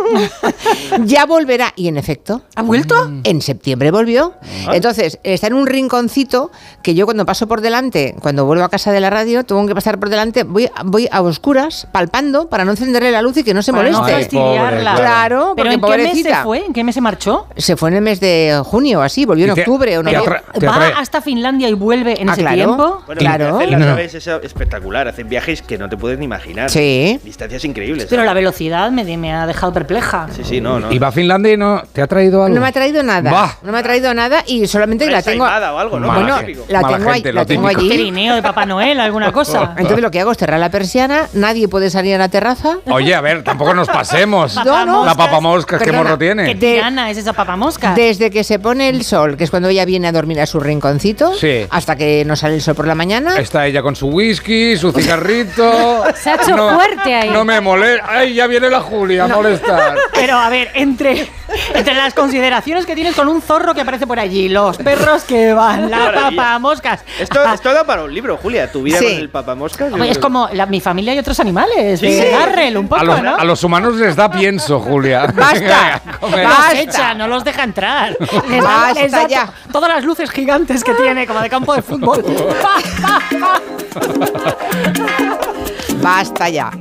[1.06, 1.74] ya volverá.
[1.76, 2.42] Y en efecto.
[2.56, 3.10] ¿Ha vuelto?
[3.24, 4.34] En septiembre volvió.
[4.68, 4.72] Ah.
[4.76, 8.92] Entonces, está en un rinconcito que yo cuando paso por delante, cuando vuelvo a casa
[8.92, 12.72] de la radio, tengo que pasar por delante, voy, voy a oscuras, palpando, para no
[12.72, 14.22] encenderle la luz y que no se Para no moleste.
[14.22, 14.96] fastidiarla.
[14.96, 16.66] Claro, ¿Pero en qué mes se fue?
[16.66, 17.48] ¿En qué mes se marchó?
[17.58, 20.88] Se fue en el mes de junio, así, volvió en te- octubre o te ¿Va
[20.98, 22.56] hasta Finlandia y vuelve en Ah, ese claro.
[22.56, 23.04] tiempo?
[23.06, 23.56] Bueno, Claro.
[23.58, 23.90] hacen las No.
[23.92, 26.70] aves es espectacular, hacen viajes que no te puedes ni imaginar.
[26.70, 27.20] Sí.
[27.24, 28.08] Distancias increíbles.
[28.10, 30.28] Pero la velocidad me, me ha dejado perpleja.
[30.36, 30.92] Sí, sí, no, no.
[30.92, 32.56] ¿Y va a Finlandia y no te ha traído algo?
[32.56, 33.32] No me ha traído nada.
[33.32, 33.58] Bah.
[33.64, 35.46] No me ha traído nada y solamente la tengo.
[35.52, 36.08] Ensaimada o algo, ¿no?
[36.08, 37.90] Mala Bueno, la tengo, ahí- gente, la lo tengo allí.
[37.90, 39.74] Trineo de Papá Noel, alguna cosa.
[39.78, 42.78] Entonces lo que hago es cerrar la persiana, nadie puede salir a la terraza.
[42.90, 44.56] Oye, a ver, tampoco nos pasemos.
[44.66, 45.06] No, no.
[45.06, 46.56] La papamoscas, ¿qué Perdona, morro ¿Qué tiene?
[46.56, 47.94] tirana es esa papamosca?
[47.94, 50.60] Desde que se pone el sol, que es cuando ella viene a dormir a su
[50.60, 51.66] rinconcito, Sí.
[51.70, 53.38] hasta que no sale el sol por la mañana.
[53.38, 56.04] Está ella con su whisky, su cigarrito.
[56.16, 57.30] Se ha hecho fuerte ahí.
[57.30, 58.06] No me molesta.
[58.10, 59.96] Ay, ya viene la Julia a molestar.
[60.14, 61.28] Pero a ver, entre,
[61.74, 65.41] entre las consideraciones que tienes con un zorro que aparece por allí, los perros que
[65.42, 66.30] que va, la maravilla.
[66.44, 67.04] papa moscas.
[67.20, 68.72] Esto, esto da para un libro, Julia.
[68.72, 69.06] Tu vida Sí.
[69.06, 69.92] con el papamoscas.
[69.94, 72.00] Hombre, es como la- mi familia y otros animales.
[72.00, 72.08] Sí.
[72.08, 73.36] de Darrell, un poco, A los, ¿no?
[73.38, 75.26] a los humanos les da pienso, Julia.
[75.34, 76.02] ¡Basta!
[76.22, 78.16] Los echa, no los deja entrar.
[78.50, 79.46] Les da, Basta les da ya.
[79.48, 82.24] to- todas las luces gigantes que tiene, como de campo de fútbol.
[86.02, 86.72] Basta ya.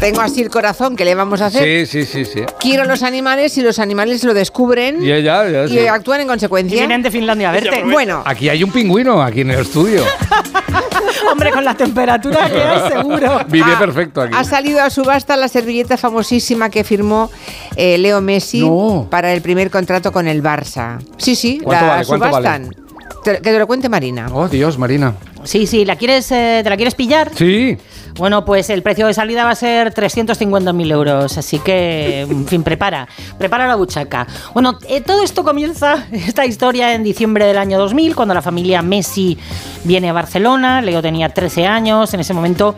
[0.00, 1.86] Tengo así el corazón, ¿qué le vamos a hacer?
[1.86, 2.42] Sí, sí, sí, sí.
[2.60, 5.86] Quiero los animales y los animales lo descubren Y ella, ya, y sí.
[5.88, 6.76] actúan en consecuencia.
[6.76, 7.82] Y vienen de Finlandia a verte.
[7.82, 10.04] Bueno, Aquí hay un pingüino, aquí en el estudio.
[11.32, 13.40] Hombre, con la temperatura que hay, seguro.
[13.48, 14.34] Vive Ah, perfecto aquí.
[14.36, 17.30] ha salido a subasta la servilleta famosísima que firmó
[17.76, 18.64] eh, Leo Messi
[19.10, 20.98] para el primer contrato con el Barça.
[21.16, 22.06] Sí, sí, ¿Cuánto la vale?
[22.06, 22.70] ¿Cuánto subastan.
[23.24, 24.28] Te- que te lo cuente Marina.
[24.32, 25.14] Oh, Dios, Marina.
[25.42, 27.30] Sí, sí, ¿la quieres, eh, ¿te la quieres pillar?
[27.34, 27.76] Sí.
[28.16, 32.62] Bueno, pues el precio de salida va a ser 350.000 euros, así que, en fin,
[32.62, 34.26] prepara, prepara la buchaca.
[34.54, 38.82] Bueno, eh, todo esto comienza, esta historia, en diciembre del año 2000, cuando la familia
[38.82, 39.38] Messi
[39.84, 42.74] viene a Barcelona, Leo tenía 13 años, en ese momento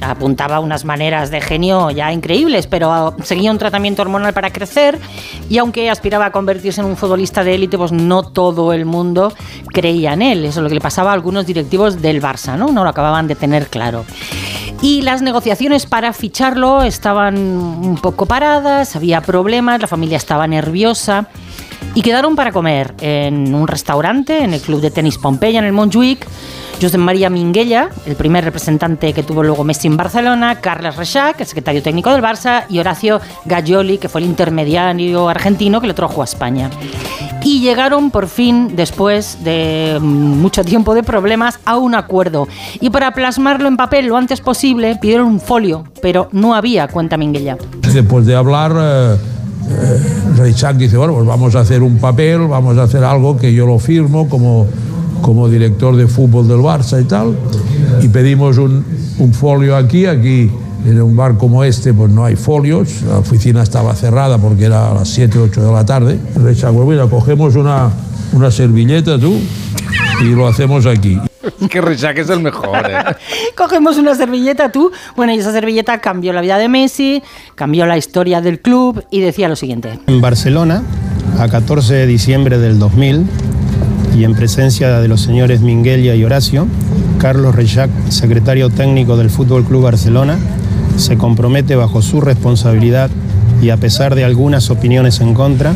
[0.00, 4.98] apuntaba unas maneras de genio ya increíbles, pero seguía un tratamiento hormonal para crecer
[5.48, 9.32] y aunque aspiraba a convertirse en un futbolista de élite, pues no todo el mundo
[9.72, 10.44] creía en él.
[10.44, 12.72] Eso es lo que le pasaba a algunos directivos del Barça, ¿no?
[12.72, 14.04] No lo acababan de tener claro.
[14.82, 21.28] Y las negociaciones para ficharlo estaban un poco paradas, había problemas, la familia estaba nerviosa
[21.94, 25.72] y quedaron para comer en un restaurante, en el club de tenis Pompeya, en el
[25.72, 26.26] Montjuic.
[26.80, 31.46] Josep María Minguella, el primer representante que tuvo luego Messi en Barcelona, Carles Reixac, el
[31.46, 36.20] secretario técnico del Barça, y Horacio Gaggioli, que fue el intermediario argentino que lo trajo
[36.20, 36.70] a España.
[37.44, 42.48] Y llegaron por fin, después de mucho tiempo de problemas, a un acuerdo.
[42.80, 47.16] Y para plasmarlo en papel lo antes posible, pidieron un folio, pero no había cuenta
[47.16, 47.56] Minguella.
[47.82, 49.16] Después de hablar, eh,
[49.70, 53.66] eh, dice, bueno, pues vamos a hacer un papel, vamos a hacer algo que yo
[53.66, 54.66] lo firmo como,
[55.22, 57.36] como director de fútbol del Barça y tal.
[58.02, 58.84] Y pedimos un,
[59.32, 60.50] folio aquí, aquí
[60.86, 64.90] en un bar como este pues no hay folios, la oficina estaba cerrada porque era
[64.90, 66.18] a las 7 o 8 de la tarde.
[66.34, 67.90] Reichak, pues mira, cogemos una,
[68.32, 69.34] una servilleta tú
[70.20, 71.18] y lo hacemos aquí.
[71.70, 73.16] Que Rechac es el mejor, ¿eh?
[73.56, 74.90] Cogemos una servilleta tú.
[75.16, 77.22] Bueno, y esa servilleta cambió la vida de Messi,
[77.54, 79.98] cambió la historia del club y decía lo siguiente.
[80.06, 80.82] En Barcelona,
[81.38, 83.26] a 14 de diciembre del 2000,
[84.16, 86.68] y en presencia de los señores Minguelia y Horacio,
[87.18, 90.38] Carlos Rechac, secretario técnico del Fútbol Club Barcelona,
[90.96, 93.10] se compromete bajo su responsabilidad
[93.60, 95.74] y a pesar de algunas opiniones en contra,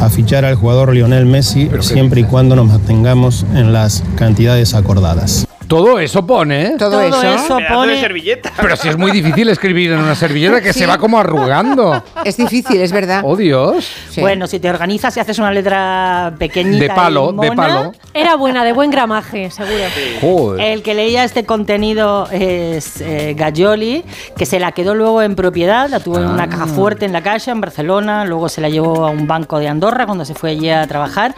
[0.00, 5.47] a fichar al jugador Lionel Messi siempre y cuando nos mantengamos en las cantidades acordadas.
[5.68, 6.74] Todo eso pone, ¿eh?
[6.78, 7.20] Todo, eso.
[7.58, 8.52] Pedazo de servilleta.
[8.60, 10.80] Pero si es muy difícil escribir en una servilleta que Sí.
[10.80, 12.02] se va como arrugando.
[12.24, 13.20] Es difícil, es verdad.
[13.24, 13.86] Oh, Dios.
[14.18, 16.84] Bueno, si te organizas y haces una letra pequeñita.
[16.84, 17.92] De palo, y mona, de palo.
[18.14, 19.84] Era buena, de buen gramaje, seguro.
[20.20, 20.60] Joder.
[20.72, 24.04] El que leía este contenido es eh, Gaggioli,
[24.36, 26.48] que se la quedó luego en propiedad, la tuvo en una Ah.
[26.48, 29.68] caja fuerte en la calle, en Barcelona, luego se la llevó a un banco de
[29.68, 31.34] Andorra cuando se fue allí a trabajar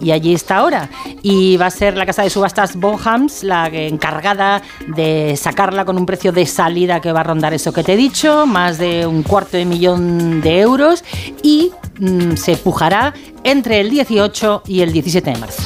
[0.00, 0.88] y allí está ahora.
[1.22, 5.96] Y va a ser la casa de subastas Bonhams la que- encargada de sacarla con
[5.96, 9.06] un precio de salida que va a rondar eso que te he dicho, más de
[9.06, 11.04] un cuarto de millón de euros
[11.42, 13.14] y mm, se pujará
[13.44, 15.62] entre el 18 y el 17 de marzo.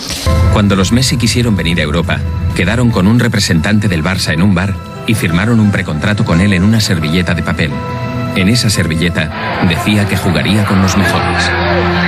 [0.52, 2.20] Cuando los Messi quisieron venir a Europa,
[2.54, 4.74] quedaron con un representante del Barça en un bar
[5.06, 7.70] y firmaron un precontrato con él en una servilleta de papel.
[8.36, 12.03] En esa servilleta decía que jugaría con los mejores.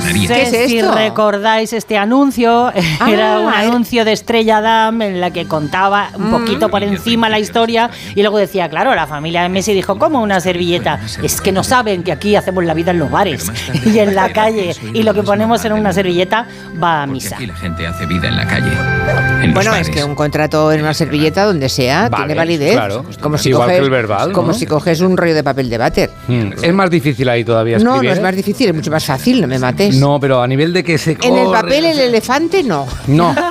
[0.00, 0.46] Que ganaría.
[0.50, 2.72] sé si recordáis este anuncio.
[3.06, 7.38] Era un anuncio de Estrella Damm en la que contaba un poquito por encima la
[7.38, 11.00] historia y luego decía, claro, la familia de Messi dijo, ¿cómo una servilleta?
[11.22, 13.50] Es que no saben que aquí hacemos la vida en los bares
[13.84, 16.46] y en la calle y lo que ponemos en una servilleta
[16.82, 17.36] va a misa.
[17.36, 18.70] Aquí la gente hace vida en la calle.
[19.52, 22.72] Bueno, es que un contrato en una servilleta, donde sea, Vale, tiene validez.
[22.72, 23.04] claro.
[23.20, 24.54] Como si Igual que coges, el verbal, Como ¿no?
[24.54, 26.10] si coges un rollo de papel de váter.
[26.28, 28.10] Mm, Es más difícil ahí todavía No, escribir.
[28.10, 29.85] no es más difícil, es mucho más fácil, no me mates.
[29.94, 32.86] No, pero a nivel de que se En el corre, papel el elefante no.
[33.06, 33.34] No.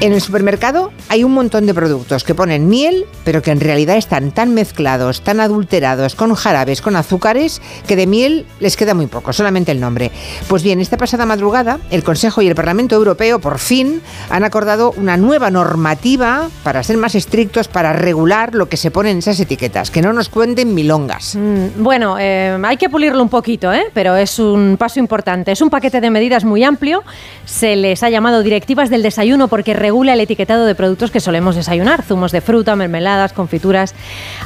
[0.02, 3.96] En el supermercado hay un montón de productos que ponen miel, pero que en realidad
[3.96, 9.08] están tan mezclados, tan adulterados con jarabes, con azúcares, que de miel les queda muy
[9.08, 10.12] poco, solamente el nombre.
[10.50, 14.93] Pues bien, esta pasada madrugada, el Consejo y el Parlamento Europeo por fin han acordado
[14.98, 19.39] una nueva normativa para ser más estrictos, para regular lo que se pone en esas
[19.39, 21.36] etiquetas, que no nos cuenten milongas.
[21.36, 23.86] Mm, Bueno, eh, hay que pulirlo un poquito, ¿eh?
[23.93, 25.54] pero es un paso importante.
[25.54, 27.04] Es un paquete de medidas muy amplio.
[27.46, 31.56] Se les ha llamado directivas del desayuno porque regula el etiquetado de productos que solemos
[31.56, 33.94] desayunar, zumos de fruta, mermeladas, confituras.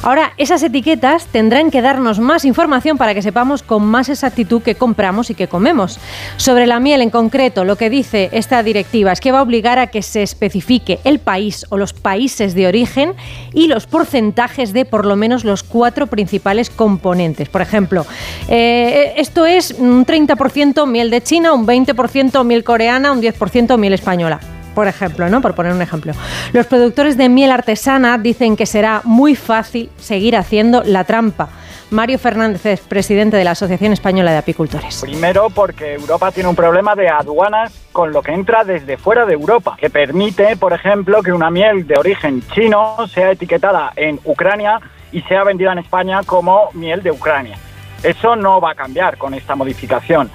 [0.02, 4.74] Ahora, esas etiquetas tendrán que darnos más información para que sepamos con más exactitud qué
[4.74, 5.98] compramos y qué comemos.
[6.36, 9.78] Sobre la miel en concreto, lo que dice esta directiva es que va a obligar
[9.78, 13.14] a que se especifique el país o los países de origen
[13.54, 17.48] y los porcentajes de por lo menos los cuatro principales componentes.
[17.48, 18.04] Por ejemplo,
[18.46, 23.94] eh, esto es un 30% miel de China, un 20% miel coreana, un 10% miel
[23.94, 24.59] española.
[24.74, 25.40] Por ejemplo, ¿no?
[25.40, 26.12] Por poner un ejemplo.
[26.52, 31.48] Los productores de miel artesana dicen que será muy fácil seguir haciendo la trampa.
[31.90, 35.00] Mario Fernández es presidente de la Asociación Española de Apicultores.
[35.00, 39.32] Primero porque Europa tiene un problema de aduanas con lo que entra desde fuera de
[39.32, 44.80] Europa, que permite, por ejemplo, que una miel de origen chino sea etiquetada en Ucrania
[45.10, 47.58] y sea vendida en España como miel de Ucrania.
[48.04, 50.30] Eso no va a cambiar con esta modificación.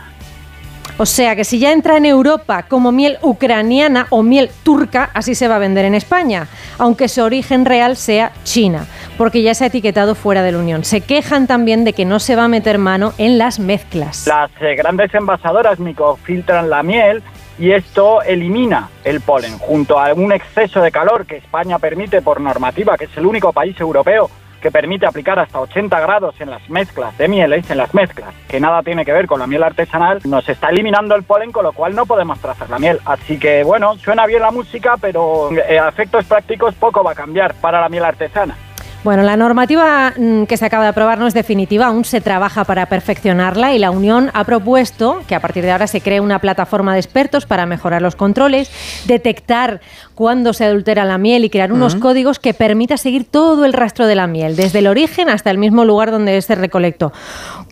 [0.98, 5.36] O sea que si ya entra en Europa como miel ucraniana o miel turca, así
[5.36, 8.86] se va a vender en España, aunque su origen real sea China,
[9.18, 10.86] porque ya se ha etiquetado fuera de la Unión.
[10.86, 14.26] Se quejan también de que no se va a meter mano en las mezclas.
[14.26, 17.22] Las eh, grandes envasadoras microfiltran la miel
[17.60, 22.40] y esto elimina el polen, junto a un exceso de calor que España permite por
[22.40, 24.30] normativa, que es el único país europeo
[24.66, 28.60] que permite aplicar hasta 80 grados en las mezclas de mieles, en las mezclas, que
[28.60, 31.72] nada tiene que ver con la miel artesanal, nos está eliminando el polen, con lo
[31.72, 33.00] cual no podemos trazar la miel.
[33.06, 37.16] Así que bueno, suena bien la música, pero eh, a efectos prácticos poco va a
[37.16, 38.58] cambiar para la miel artesana.
[39.06, 42.64] Bueno, la normativa mm, que se acaba de aprobar no es definitiva, aún se trabaja
[42.64, 46.40] para perfeccionarla y la Unión ha propuesto que a partir de ahora se cree una
[46.40, 48.72] plataforma de expertos para mejorar los controles,
[49.06, 49.80] detectar
[50.16, 54.08] cuándo se adultera la miel y crear unos códigos que permita seguir todo el rastro
[54.08, 57.14] de la miel, desde el origen hasta el mismo lugar donde se recolectó.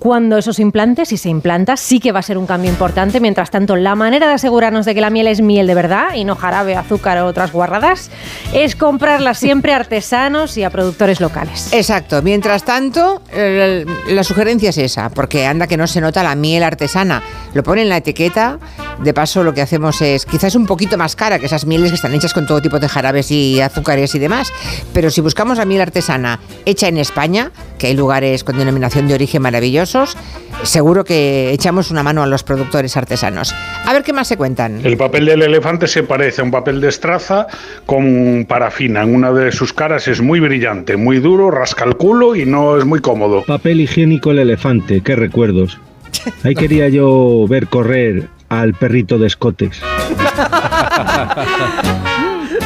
[0.03, 3.21] Cuando eso se implante, si se implanta, sí que va a ser un cambio importante.
[3.21, 6.25] Mientras tanto, la manera de asegurarnos de que la miel es miel de verdad y
[6.25, 8.11] no jarabe, azúcar o otras guarradas
[8.53, 11.71] es comprarla siempre a artesanos y a productores locales.
[11.71, 12.21] Exacto.
[12.21, 17.23] Mientras tanto, la sugerencia es esa, porque anda que no se nota la miel artesana.
[17.53, 18.59] Lo pone en la etiqueta.
[19.03, 21.95] De paso, lo que hacemos es quizás un poquito más cara que esas mieles que
[21.95, 24.51] están hechas con todo tipo de jarabes y azúcares y demás.
[24.93, 29.15] Pero si buscamos la miel artesana hecha en España, que hay lugares con denominación de
[29.15, 30.15] origen maravillosos,
[30.63, 33.53] seguro que echamos una mano a los productores artesanos.
[33.85, 34.85] A ver qué más se cuentan.
[34.85, 37.47] El papel del elefante se parece a un papel de estraza
[37.85, 39.03] con parafina.
[39.03, 42.77] En una de sus caras es muy brillante, muy duro, rasca el culo y no
[42.77, 43.43] es muy cómodo.
[43.45, 45.79] Papel higiénico el elefante, qué recuerdos.
[46.43, 49.81] Ahí quería yo ver correr al perrito de escotes.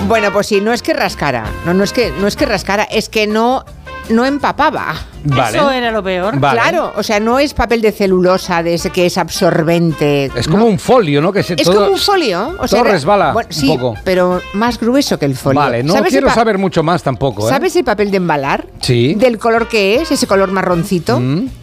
[0.07, 2.83] Bueno, pues sí, no es que rascara, no, no es que no es que rascara,
[2.83, 3.65] es que no
[4.09, 4.95] no empapaba.
[5.23, 5.57] Vale.
[5.57, 6.39] Eso era lo peor.
[6.39, 6.61] Vale.
[6.61, 10.31] Claro, o sea, no es papel de celulosa de ese que es absorbente.
[10.35, 11.33] Es como un folio, ¿no?
[11.33, 13.95] Que se, Es todo, como un folio, o sea, todo resbala bueno, un sí, poco.
[14.03, 15.59] pero más grueso que el folio.
[15.59, 17.49] Vale, no ¿Sabes el quiero saber mucho más tampoco, ¿eh?
[17.49, 18.67] ¿Sabes el papel de embalar?
[18.81, 19.13] Sí.
[19.15, 19.19] Mm.
[19.19, 21.21] Del color que es, ese color marroncito.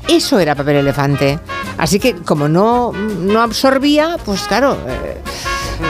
[0.09, 1.39] Eso era papel elefante.
[1.79, 5.21] Así que como no, no absorbía, pues claro, eh,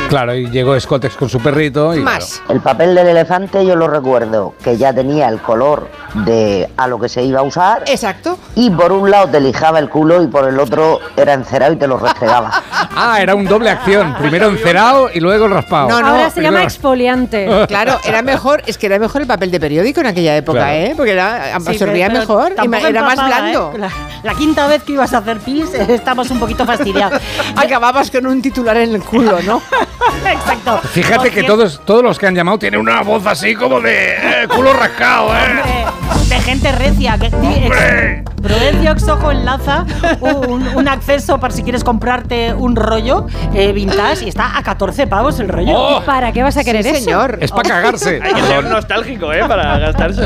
[0.08, 1.94] Claro, y llegó Scottex con su perrito.
[1.94, 2.42] Y Más.
[2.48, 7.00] El papel del elefante yo lo recuerdo, que ya tenía el color de a lo
[7.00, 7.82] que se iba a usar.
[7.86, 8.38] Exacto.
[8.54, 11.76] Y por un lado te lijaba el culo y por el otro era encerado y
[11.76, 12.62] te lo restregaba.
[12.96, 14.14] Ah, era un doble acción.
[14.18, 15.88] Primero encerado y luego raspado.
[15.88, 17.48] No, no, Ahora se llama exfoliante.
[17.68, 20.72] Claro, era mejor, es que era mejor el papel de periódico en aquella época, Claro.
[20.74, 20.92] ¿eh?
[20.96, 23.72] Porque era, absorbía mejor y era más blando.
[23.74, 23.78] ¿eh?
[23.78, 23.90] La,
[24.22, 27.20] la quinta vez que ibas a hacer pis, estamos un poquito fastidiados.
[27.56, 29.60] Acababas con un titular en el culo, ¿no?
[30.26, 30.80] Exacto.
[30.88, 34.48] Fíjate que todos, todos los que han llamado tienen una voz así como de eh,
[34.48, 35.86] culo rascado, ¿eh?
[36.10, 37.18] hombre, de gente recia.
[37.18, 38.24] Que, ¡Hombre!
[38.44, 39.86] Prudencio Exojo enlaza
[40.20, 45.06] un, un acceso para si quieres comprarte un rollo eh, vintage y está a 14
[45.06, 45.72] pavos el rollo.
[45.74, 46.02] Oh.
[46.04, 47.04] ¿Para qué vas a querer Sí, eso?
[47.04, 47.38] señor.
[47.40, 48.20] Es para cagarse.
[48.22, 49.40] Hay que ser nostálgico, ¿eh?
[49.48, 50.22] Para gastarse.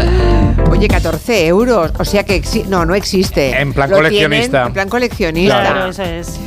[0.68, 1.92] Oye, 14 euros.
[1.96, 3.56] O sea que no, no existe.
[3.60, 4.48] En plan Lo coleccionista.
[4.50, 5.60] tienen En plan coleccionista.
[5.60, 6.40] Claro, eso es.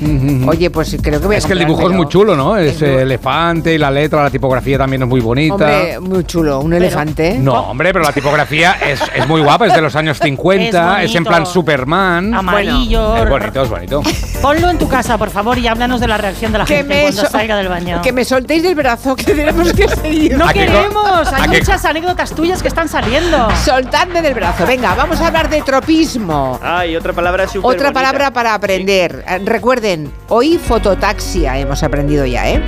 [0.48, 2.58] Oye, pues creo que voy a Es que el dibujo es muy chulo, ¿no?
[2.58, 5.54] Es eh, elefante y la letra, la tipografía también es muy bonita.
[5.54, 6.60] Hombre, muy chulo.
[6.60, 7.38] Un elefante.
[7.40, 11.12] No, hombre, pero la tipografía es, es muy guapa, es de los años 50, Es
[11.12, 12.34] es, en plan Superman.
[12.34, 13.16] Amarillo.
[13.18, 14.02] Es bonito, es bonito.
[14.42, 17.02] Ponlo en tu casa, por favor, y háblanos de la reacción de la Que gente
[17.04, 18.02] cuando so- salga del baño.
[18.02, 20.36] que me soltéis del brazo, que tenemos que seguir.
[20.36, 21.32] ¡No ¿A qué co- queremos!
[21.34, 23.48] Hay muchas anécdotas tuyas que están saliendo.
[23.64, 24.66] Soltadme del brazo.
[24.66, 26.60] Venga, vamos a hablar de tropismo.
[26.64, 27.94] Ah, y otra palabra súper Otra bonita.
[27.94, 29.24] palabra para aprender.
[29.28, 32.64] Eh, Recuerden, hoy fototaxia hemos aprendido ya, ¿eh?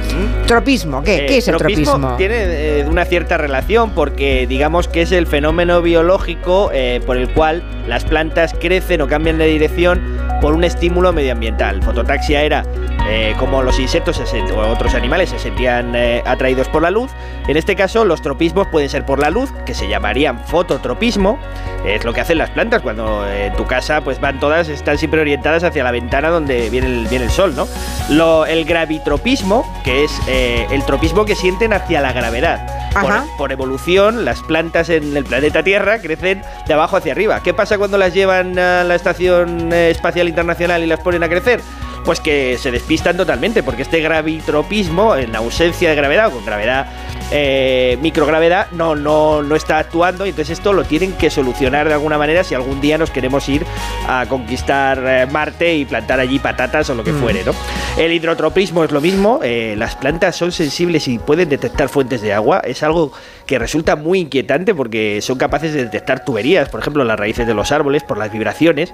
[0.45, 1.15] Tropismo, ¿qué?
[1.15, 2.15] Eh, ¿Qué es el tropismo?
[2.17, 2.35] Tiene
[2.81, 7.63] eh, una cierta relación porque digamos que es el fenómeno biológico eh, por el cual
[7.87, 10.01] las plantas crecen o cambian de dirección
[10.41, 11.81] por un estímulo medioambiental.
[11.81, 12.65] Fototaxia era
[13.09, 17.11] eh, como los insectos o otros animales se sentían eh, atraídos por la luz.
[17.47, 21.39] En este caso, los tropismos pueden ser por la luz, que se llamarían fototropismo.
[21.85, 24.97] Es lo que hacen las plantas cuando eh, en tu casa pues van todas, están
[24.97, 27.67] siempre orientadas hacia la ventana donde viene el, viene el sol, ¿no?
[28.09, 32.82] Lo, el gravitropismo, que es el tropismo que sienten hacia la gravedad.
[33.01, 37.41] Por, por evolución, las plantas en el planeta Tierra crecen de abajo hacia arriba.
[37.41, 41.61] ¿Qué pasa cuando las llevan a la Estación Espacial Internacional y las ponen a crecer?
[42.05, 46.87] Pues que se despistan totalmente, porque este gravitropismo, en ausencia de gravedad o con gravedad,
[47.35, 51.93] eh, microgravedad, no, no, no está actuando y entonces esto lo tienen que solucionar de
[51.95, 53.65] alguna manera si algún día nos queremos ir
[54.07, 57.19] a conquistar eh, Marte y plantar allí patatas o lo que Mm.
[57.21, 57.53] fuere, ¿no?
[57.97, 62.33] El hidrotropismo es lo mismo, eh, las plantas son sensibles y pueden detectar fuentes de
[62.33, 63.11] agua, es algo
[63.47, 67.53] que resulta muy inquietante porque son capaces de detectar tuberías, por ejemplo, las raíces de
[67.55, 68.93] los árboles por las vibraciones.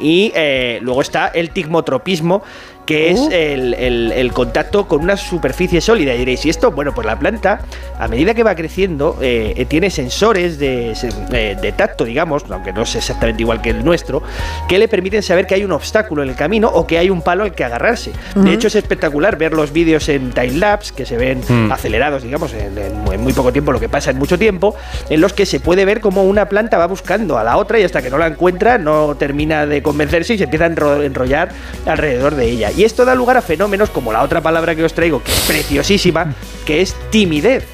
[0.00, 0.32] Y
[0.80, 2.42] luego está el tigmotropismo,
[2.88, 3.28] que es Uh.
[3.30, 6.14] el, el- el contacto con una superficie sólida.
[6.14, 6.70] Y diréis, ¿y esto?
[6.70, 7.60] Bueno, pues la planta,
[7.98, 10.94] a medida que va creciendo, eh, eh, tiene sensores de,
[11.32, 14.22] eh, de tacto, digamos, aunque no es exactamente igual que el nuestro,
[14.70, 17.20] que le permiten saber que hay un obstáculo en el camino o que hay un
[17.20, 18.12] palo al que agarrarse.
[18.34, 21.70] De hecho, es espectacular ver los vídeos en timelapse, que se ven Mm.
[21.70, 24.74] acelerados, digamos, en, en muy- en muy poco tiempo, lo que pasa en mucho tiempo,
[25.10, 27.82] en los que se puede ver cómo una planta va buscando a la otra y
[27.82, 31.50] hasta que no la encuentra no termina de convencerse y se empieza a enro- enrollar
[31.84, 32.70] alrededor de ella.
[32.78, 35.40] Y esto da lugar a fenómenos como la otra palabra que os traigo, que es
[35.48, 36.32] preciosísima,
[36.64, 37.64] que es timidez.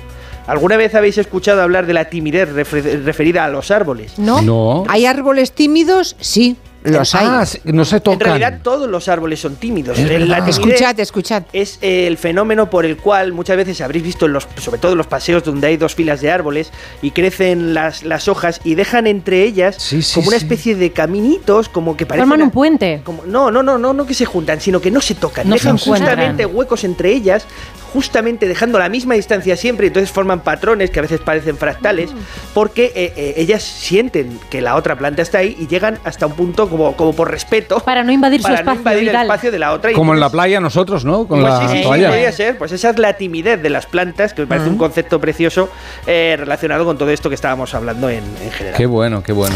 [0.47, 4.19] ¿Alguna vez habéis escuchado hablar de la timidez refer- referida a los árboles?
[4.19, 4.41] ¿No?
[4.41, 4.85] No.
[4.89, 6.17] ¿Hay árboles tímidos?
[6.21, 7.27] Sí, los hay.
[7.27, 8.21] Ah, no se En tocan.
[8.21, 9.99] realidad todos los árboles son tímidos.
[9.99, 11.43] Es La Escuchad, escuchad.
[11.53, 14.99] es el fenómeno por el cual muchas veces habréis visto, en los, sobre todo en
[14.99, 16.71] los paseos donde hay dos filas de árboles
[17.03, 20.45] y crecen las, las hojas y dejan entre ellas Sí, sí, como una sí.
[20.45, 22.29] especie de caminitos, como que parecen...
[22.29, 23.01] Forman un puente.
[23.05, 25.49] como- no, no, no, no, no que se juntan, sino que no se tocan.
[25.49, 27.47] No dejan justamente huecos entre ellas,
[27.95, 32.11] justamente dejando la misma distancia siempre, y entonces forman patrones que a veces parecen fractales,
[32.53, 36.33] porque eh, eh, ellas sienten que la otra planta está ahí y llegan hasta un
[36.35, 37.79] punto como, como por respeto.
[37.81, 39.93] Para no invadir su para no espacio invadir el espacio de la otra.
[39.93, 41.27] y Como en la playa nosotros, ¿no?
[41.29, 42.09] Con pues la sí, sí, toalla.
[42.09, 42.59] podría ser.
[42.59, 45.71] Pues esa es la timidez de las plantas, que me parece un concepto precioso
[46.07, 48.77] eh, relacionado con todo esto que estábamos hablando en, en general.
[48.77, 49.55] Qué bueno, qué bueno.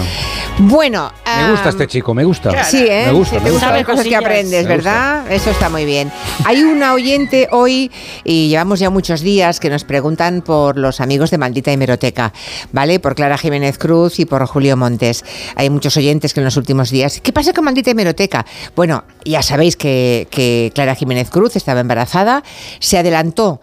[0.60, 2.64] Bueno, Me gusta este chico, me gusta.
[2.64, 3.04] Sí, ¿eh?
[3.06, 3.66] Me gusta, Sí, me te gusta.
[3.66, 5.30] gustan las cosas que aprendes, Me ¿verdad?
[5.30, 6.10] Eso está muy bien.
[6.44, 7.90] Hay una oyente hoy,
[8.30, 12.34] y llevamos ya muchos días, que nos preguntan por los amigos de Maldita Hemeroteca,
[12.72, 13.00] ¿vale?
[13.00, 15.24] Por Clara Jiménez Cruz y por Julio Montes.
[15.54, 18.44] Hay muchos oyentes que en los últimos días, ¿qué pasa con Maldita Hemeroteca?
[18.76, 22.42] Bueno, ya sabéis que, que Clara Jiménez Cruz estaba embarazada,
[22.80, 23.62] se adelantó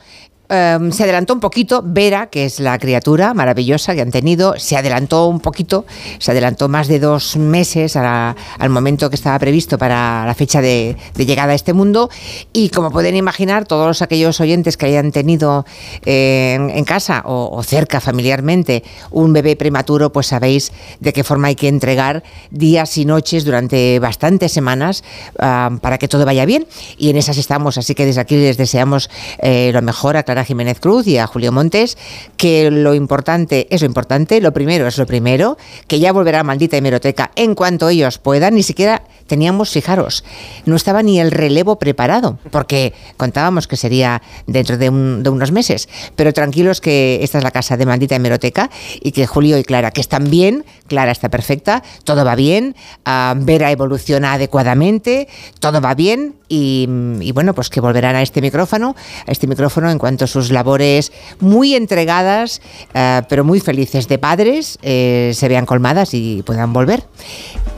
[0.49, 4.77] em, se adelantó un poquito, Vera, que es la criatura maravillosa que han tenido, se
[4.77, 5.85] adelantó un poquito,
[6.19, 10.95] se adelantó más de dos meses al momento que estaba previsto para la fecha de,
[11.15, 12.09] llegada a este mundo.
[12.53, 15.65] Y como pueden imaginar, todos aquellos oyentes que hayan tenido
[16.05, 21.47] eh, en, casa o, o cerca familiarmente un bebé prematuro, pues sabéis de qué forma
[21.47, 25.03] hay que entregar días y noches durante bastantes semanas
[25.39, 26.67] ah, para que todo vaya bien.
[26.97, 30.43] Y en esas estamos, así que desde aquí les deseamos eh, lo mejor a Clara
[30.43, 31.97] Jiménez Cruz y a Julio Montes,
[32.35, 35.57] que lo importante es lo importante, lo primero es lo primero,
[35.87, 40.25] que ya volverá maldita hemeroteca en cuanto ellos puedan, ni siquiera teníamos, fijaros,
[40.65, 46.33] no estaba ni el relevo preparado, porque contábamos que sería dentro de unos meses, pero
[46.33, 48.69] tranquilos que esta es la casa de maldita hemeroteca
[49.01, 52.75] y que Julio y Clara, que están bien, Clara está perfecta, todo va bien,
[53.05, 55.29] ah, Vera evoluciona adecuadamente,
[55.61, 58.95] todo va bien y, bueno, pues que volverán a este micrófono,
[59.27, 62.61] a este micrófono en cuanto a sus labores muy entregadas,
[62.93, 67.03] eh, pero muy felices de padres, eh, se vean colmadas y puedan volver.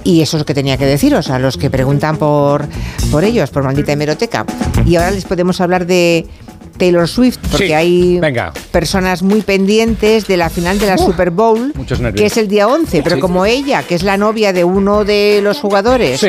[0.03, 2.67] Y eso es lo que tenía que deciros a los que preguntan por,
[3.11, 4.45] por ellos, por maldita hemeroteca.
[4.85, 6.27] Y ahora les podemos hablar de
[6.77, 8.53] Taylor Swift, porque Sí, hay venga.
[8.71, 11.73] personas muy pendientes de la final de la Super Bowl,
[12.15, 13.21] que es el día 11, pero Sí.
[13.21, 16.25] como ella, que es la novia de uno de los jugadores,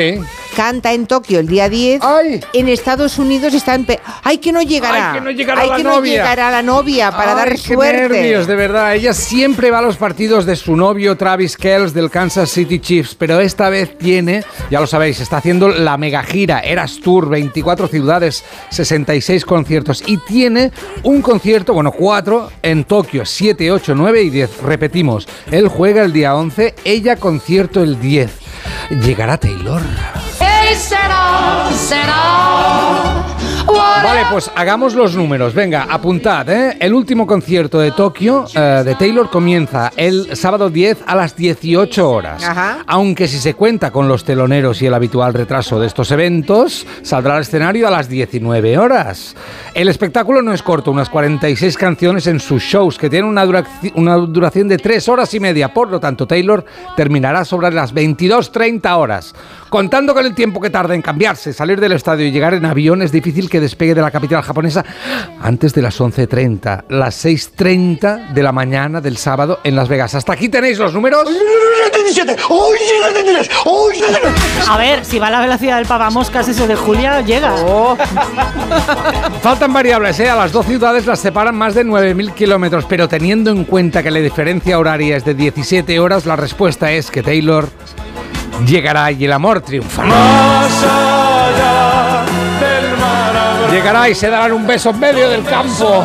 [0.55, 2.01] canta en Tokio el día 10,
[2.53, 3.85] en Estados Unidos está en...
[3.85, 5.11] pe- ¡Ay, que no llegará!
[5.13, 6.11] Ay, que no llegará Ay, la que no novia.
[6.13, 8.09] llegará la novia para Ay, dar qué suerte!
[8.09, 8.95] nervios, de verdad.
[8.95, 13.15] Ella siempre va a los partidos de su novio Travis Kells del Kansas City Chiefs,
[13.15, 17.87] pero esta vez tiene, ya lo sabéis, está haciendo la mega gira Eras Tour, 24
[17.87, 20.38] ciudades, 66 conciertos y tiene
[21.03, 24.61] un concierto, bueno, cuatro en Tokio, 7, 8, 9 y 10.
[24.61, 28.31] Repetimos, él juega el día 11, ella concierto el 10.
[29.03, 29.81] ¿Llegará Taylor?
[33.75, 35.53] Vale, pues hagamos los números.
[35.53, 36.77] Venga, apuntad, ¿eh?
[36.79, 42.09] El último concierto de Tokio eh, de Taylor comienza el sábado 10 a las 18
[42.09, 42.43] horas.
[42.43, 42.79] Ajá.
[42.87, 47.35] Aunque si se cuenta con los teloneros y el habitual retraso de estos eventos, saldrá
[47.35, 49.35] al escenario a las 19 horas.
[49.73, 53.91] El espectáculo no es corto, unas 46 canciones en sus shows que tienen una, duraci-
[53.95, 55.73] una duración de 3 horas y media.
[55.73, 56.65] Por lo tanto, Taylor
[56.95, 59.35] terminará sobre las 22.30 horas.
[59.69, 63.03] Contando con el tiempo que tarda en cambiarse, salir del estadio y llegar en avión,
[63.03, 64.83] es difícil que despegue de la capital japonesa
[65.41, 70.15] antes de las 11.30, las 6.30 de la mañana del sábado en Las Vegas.
[70.15, 71.27] Hasta aquí tenéis los números.
[74.69, 77.53] A ver, si va a la velocidad del papamoscas ese de Julia, llega.
[79.41, 80.29] Faltan variables, ¿eh?
[80.29, 84.11] A las dos ciudades las separan más de 9.000 kilómetros, pero teniendo en cuenta que
[84.11, 87.69] la diferencia horaria es de 17 horas, la respuesta es que Taylor
[88.65, 91.28] llegará y el amor triunfará.
[93.71, 96.03] Llegará y se darán un beso en medio del campo.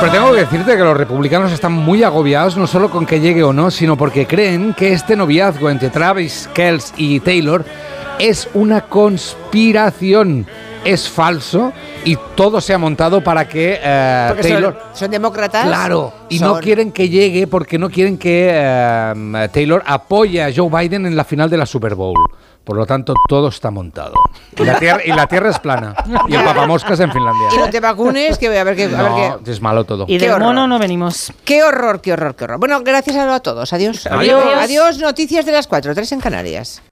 [0.00, 3.42] Pero tengo que decirte que los republicanos están muy agobiados no solo con que llegue
[3.42, 7.64] o no, sino porque creen que este noviazgo entre Travis Kells y Taylor
[8.18, 10.46] es una conspiración.
[10.84, 11.72] Es falso
[12.04, 14.82] y todo se ha montado para que eh, Porque son- Taylor...
[14.92, 15.66] son, demócratas.
[15.66, 20.68] Claro, y no quieren que llegue porque no quieren que eh, Taylor apoye a Joe
[20.68, 22.18] Biden en la final de la Super Bowl.
[22.64, 24.14] Por lo tanto, todo está montado.
[24.58, 25.94] Y la tierra, y la tierra es plana.
[26.28, 27.48] Y el papamoscas en Finlandia.
[27.54, 28.84] Y no te vacunes, que a ver qué...
[28.84, 30.06] A ver qué- No, es malo todo.
[30.08, 31.32] Y del mono no venimos.
[31.44, 32.58] Qué horror, qué horror, qué horror.
[32.58, 33.72] Bueno, gracias a todos.
[33.72, 34.06] Adiós.
[34.06, 34.44] Adiós.
[34.56, 36.82] Adiós, noticias de las 4, 3 en Canarias.